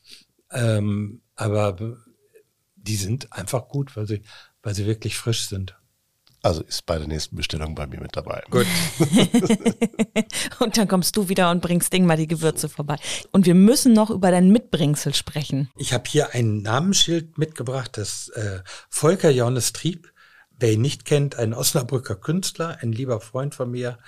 ähm, 0.53 1.23
aber 1.37 1.97
die 2.77 2.97
sind 2.97 3.33
einfach 3.33 3.69
gut, 3.69 3.97
weil 3.97 4.07
sie, 4.07 4.23
weil 4.63 4.75
sie 4.75 4.87
wirklich 4.87 5.17
frisch 5.17 5.49
sind. 5.49 5.77
Also 6.43 6.63
ist 6.63 6.87
bei 6.87 6.97
der 6.97 7.07
nächsten 7.07 7.37
Bestellung 7.37 7.75
bei 7.75 7.87
mir 7.87 8.01
mit 8.01 8.17
dabei. 8.17 8.43
Gut. 8.51 8.67
und 10.59 10.77
dann 10.79 10.89
kommst 10.89 11.17
du 11.17 11.29
wieder 11.29 11.51
und 11.51 11.61
bringst 11.61 11.93
Ding 11.93 12.07
mal 12.07 12.17
die 12.17 12.27
Gewürze 12.27 12.71
vorbei. 12.71 12.97
Und 13.31 13.45
wir 13.45 13.55
müssen 13.55 13.93
noch 13.93 14.09
über 14.09 14.31
dein 14.31 14.51
Mitbringsel 14.51 15.15
sprechen. 15.15 15.71
Ich 15.77 15.93
habe 15.93 16.05
hier 16.09 16.35
ein 16.35 16.63
Namensschild 16.63 17.37
mitgebracht, 17.37 17.99
das 17.99 18.29
äh, 18.31 18.61
Volker 18.89 19.31
Johannes 19.31 19.75
Trieb. 19.75 20.13
Wer 20.59 20.73
ihn 20.73 20.81
nicht 20.81 21.05
kennt, 21.05 21.37
ein 21.37 21.53
Osnabrücker 21.53 22.17
Künstler, 22.17 22.79
ein 22.81 22.93
lieber 22.93 23.21
Freund 23.21 23.55
von 23.55 23.71
mir, 23.71 23.99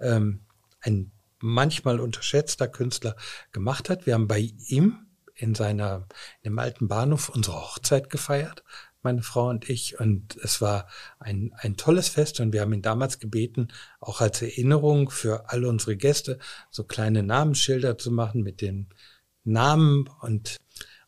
ähm, 0.00 0.40
ein 0.80 1.12
manchmal 1.40 2.00
unterschätzter 2.00 2.68
Künstler 2.68 3.16
gemacht 3.50 3.90
hat. 3.90 4.06
Wir 4.06 4.14
haben 4.14 4.28
bei 4.28 4.50
ihm 4.66 5.11
in 5.42 5.54
seiner, 5.54 6.06
in 6.42 6.52
dem 6.52 6.58
alten 6.58 6.88
Bahnhof 6.88 7.28
unsere 7.28 7.56
Hochzeit 7.56 8.10
gefeiert, 8.10 8.62
meine 9.02 9.22
Frau 9.22 9.48
und 9.48 9.68
ich. 9.68 9.98
Und 9.98 10.36
es 10.42 10.60
war 10.60 10.86
ein, 11.18 11.52
ein 11.58 11.76
tolles 11.76 12.08
Fest 12.08 12.40
und 12.40 12.52
wir 12.52 12.60
haben 12.60 12.72
ihn 12.72 12.82
damals 12.82 13.18
gebeten, 13.18 13.68
auch 14.00 14.20
als 14.20 14.40
Erinnerung 14.40 15.10
für 15.10 15.50
alle 15.50 15.68
unsere 15.68 15.96
Gäste 15.96 16.38
so 16.70 16.84
kleine 16.84 17.22
Namensschilder 17.22 17.98
zu 17.98 18.10
machen 18.12 18.42
mit 18.42 18.60
den 18.60 18.88
Namen 19.44 20.08
und 20.20 20.56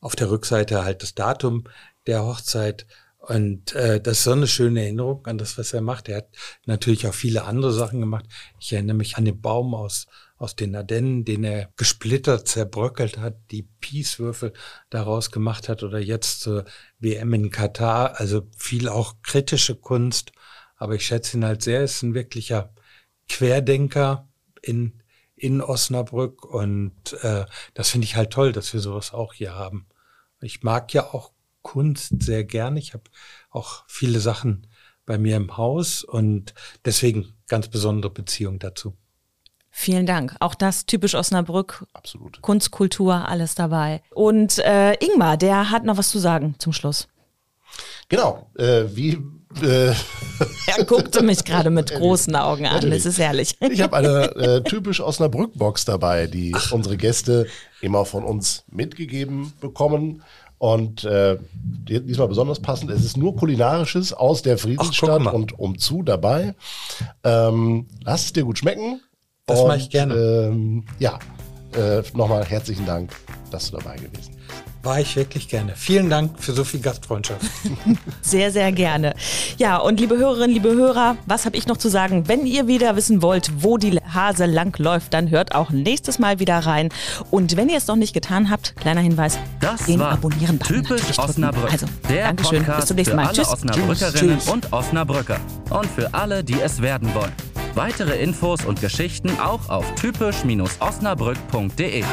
auf 0.01 0.17
der 0.17 0.31
Rückseite 0.31 0.85
halt 0.85 1.03
das 1.03 1.15
Datum 1.15 1.65
der 2.07 2.25
Hochzeit. 2.25 2.87
Und 3.19 3.75
äh, 3.75 4.01
das 4.01 4.19
ist 4.19 4.25
so 4.25 4.33
eine 4.33 4.49
schöne 4.49 4.83
Erinnerung 4.83 5.25
an 5.27 5.39
das, 5.39 5.57
was 5.57 5.73
er 5.73 5.81
macht. 5.81 6.09
Er 6.09 6.19
hat 6.19 6.29
natürlich 6.67 7.07
auch 7.07 7.15
viele 7.15 7.45
andere 7.45 7.73
Sachen 7.73 8.01
gemacht. 8.01 8.27
Ich 8.61 8.73
erinnere 8.73 8.97
mich 8.97 9.17
an 9.17 9.25
den 9.25 9.41
Baum 9.41 9.75
aus 9.75 10.07
aus 10.37 10.57
den 10.57 10.75
Ardennen, 10.75 11.25
den 11.25 11.45
er 11.45 11.71
gesplittert, 11.77 12.49
zerbröckelt 12.49 13.19
hat, 13.19 13.37
die 13.51 13.63
Peace-Würfel 13.81 14.53
daraus 14.91 15.31
gemacht 15.31 15.69
hat 15.69 15.83
oder 15.83 15.99
jetzt 15.99 16.41
zur 16.41 16.65
WM 16.99 17.33
in 17.35 17.51
Katar. 17.51 18.19
Also 18.19 18.49
viel 18.57 18.89
auch 18.89 19.23
kritische 19.23 19.77
Kunst. 19.77 20.33
Aber 20.77 20.95
ich 20.95 21.07
schätze 21.07 21.37
ihn 21.37 21.45
halt 21.45 21.63
sehr. 21.63 21.79
Er 21.79 21.85
ist 21.85 22.03
ein 22.03 22.15
wirklicher 22.15 22.75
Querdenker 23.29 24.29
in, 24.61 25.03
in 25.37 25.61
Osnabrück. 25.61 26.45
Und 26.45 27.13
äh, 27.23 27.47
das 27.75 27.91
finde 27.91 28.07
ich 28.07 28.17
halt 28.17 28.33
toll, 28.33 28.53
dass 28.53 28.73
wir 28.73 28.81
sowas 28.81 29.13
auch 29.13 29.35
hier 29.35 29.55
haben. 29.55 29.87
Ich 30.41 30.63
mag 30.63 30.93
ja 30.93 31.05
auch 31.15 31.33
Kunst 31.63 32.23
sehr 32.23 32.45
gern. 32.45 32.77
Ich 32.77 32.93
habe 32.93 33.05
auch 33.51 33.85
viele 33.89 34.21
Sachen 34.21 34.67
bei 35.07 35.17
mir 35.17 35.37
im 35.37 35.57
Haus 35.57 36.03
und 36.03 36.55
deswegen 36.85 37.35
ganz 37.47 37.69
besondere 37.69 38.13
Beziehung 38.13 38.59
dazu. 38.59 38.97
Vielen 39.77 40.07
Dank. 40.07 40.37
Auch 40.39 40.55
das 40.55 40.87
typisch 40.87 41.17
Osnabrück. 41.17 41.85
Absolut. 41.95 42.41
Kunst, 42.43 42.71
Kultur, 42.71 43.29
alles 43.29 43.57
dabei. 43.57 44.03
Und 44.15 44.61
äh, 44.61 44.95
Ingmar, 45.05 45.37
der 45.37 45.73
hat 45.73 45.85
noch 45.85 45.97
was 45.97 46.11
zu 46.11 46.21
sagen 46.21 46.55
zum 46.59 46.73
Schluss. 46.73 47.09
Genau. 48.09 48.49
Äh, 48.57 48.85
wie 48.95 49.19
äh, 49.61 49.89
er 50.69 50.85
guckte 50.87 51.25
mich 51.25 51.45
gerade 51.45 51.71
mit 51.71 51.93
großen 51.93 52.37
Augen 52.37 52.67
an. 52.67 52.89
Das 52.89 53.05
ist 53.05 53.19
herrlich. 53.19 53.57
Ich 53.59 53.83
habe 53.83 53.97
eine 53.97 54.37
äh, 54.37 54.63
typisch 54.65 55.01
Osnabrück-Box 55.01 55.87
dabei, 55.87 56.29
die 56.29 56.53
Ach. 56.55 56.71
unsere 56.71 56.97
Gäste 56.97 57.49
immer 57.81 58.05
von 58.05 58.23
uns 58.23 58.63
mitgegeben 58.71 59.55
bekommen. 59.61 60.23
Und 60.59 61.03
äh, 61.03 61.37
diesmal 61.53 62.29
besonders 62.29 62.61
passend, 62.61 62.93
es 62.93 63.05
ist 63.05 63.17
nur 63.17 63.35
kulinarisches 63.35 64.13
aus 64.13 64.43
der 64.43 64.57
Friedensstadt 64.57 65.23
Ach, 65.27 65.33
und 65.33 65.59
umzu 65.59 66.05
dabei. 66.05 66.55
Ähm, 67.25 67.89
lass 68.05 68.27
es 68.27 68.33
dir 68.33 68.45
gut 68.45 68.59
schmecken. 68.59 69.01
Das 69.47 69.63
mache 69.63 69.77
ich 69.77 69.91
gerne. 69.91 70.15
Ähm, 70.15 70.85
ja, 70.99 71.19
äh, 71.77 72.03
nochmal 72.15 72.45
herzlichen 72.45 72.87
Dank, 72.87 73.13
dass 73.51 73.71
du 73.71 73.77
dabei 73.77 73.97
gewesen 73.97 74.13
bist. 74.13 74.34
War 74.85 75.01
ich 75.01 75.17
wirklich 75.17 75.49
gerne. 75.49 75.73
Vielen 75.75 76.11
Dank 76.11 76.39
für 76.39 76.53
so 76.53 76.63
viel 76.63 76.81
Gastfreundschaft. 76.81 77.41
sehr, 78.21 78.53
sehr 78.53 78.71
gerne. 78.71 79.15
Ja, 79.57 79.79
und 79.79 79.99
liebe 79.99 80.19
Hörerinnen, 80.19 80.51
liebe 80.51 80.75
Hörer, 80.75 81.17
was 81.25 81.47
habe 81.47 81.57
ich 81.57 81.67
noch 81.67 81.79
zu 81.79 81.89
sagen? 81.89 82.29
Wenn 82.29 82.45
ihr 82.45 82.67
wieder 82.67 82.95
wissen 82.95 83.23
wollt, 83.23 83.51
wo 83.63 83.79
die 83.79 83.99
Hase 84.13 84.45
lang 84.45 84.79
läuft, 84.79 85.15
dann 85.15 85.31
hört 85.31 85.55
auch 85.55 85.71
nächstes 85.71 86.19
Mal 86.19 86.39
wieder 86.39 86.59
rein. 86.59 86.91
Und 87.31 87.57
wenn 87.57 87.71
ihr 87.71 87.79
es 87.79 87.87
noch 87.87 87.97
nicht 87.97 88.13
getan 88.13 88.51
habt, 88.51 88.77
kleiner 88.77 89.01
Hinweis, 89.01 89.39
das 89.61 89.87
den 89.87 90.01
war 90.01 90.13
abonnieren 90.13 90.61
typisch 90.61 91.19
Osnabrück. 91.19 91.73
Also, 91.73 91.87
der 92.11 92.27
Dankeschön. 92.27 92.59
Podcast 92.59 92.81
Bis 92.81 92.89
zum 92.89 92.97
nächsten 92.97 93.17
Mal. 93.17 93.23
Für 93.23 93.29
alle 93.29 93.37
Tschüss. 93.39 93.49
Osnabrückerinnen 93.49 94.39
Tschüss. 94.39 94.51
und 94.51 94.71
Osnabrücker. 94.73 95.41
Und 95.71 95.87
für 95.87 96.13
alle, 96.13 96.45
die 96.45 96.61
es 96.61 96.83
werden 96.83 97.15
wollen. 97.15 97.33
Weitere 97.75 98.23
Infos 98.23 98.67
und 98.67 98.83
Geschichten 98.83 99.31
auch 99.41 99.71
auf 99.71 99.87
typisch-osnabrück.de. 99.95 102.05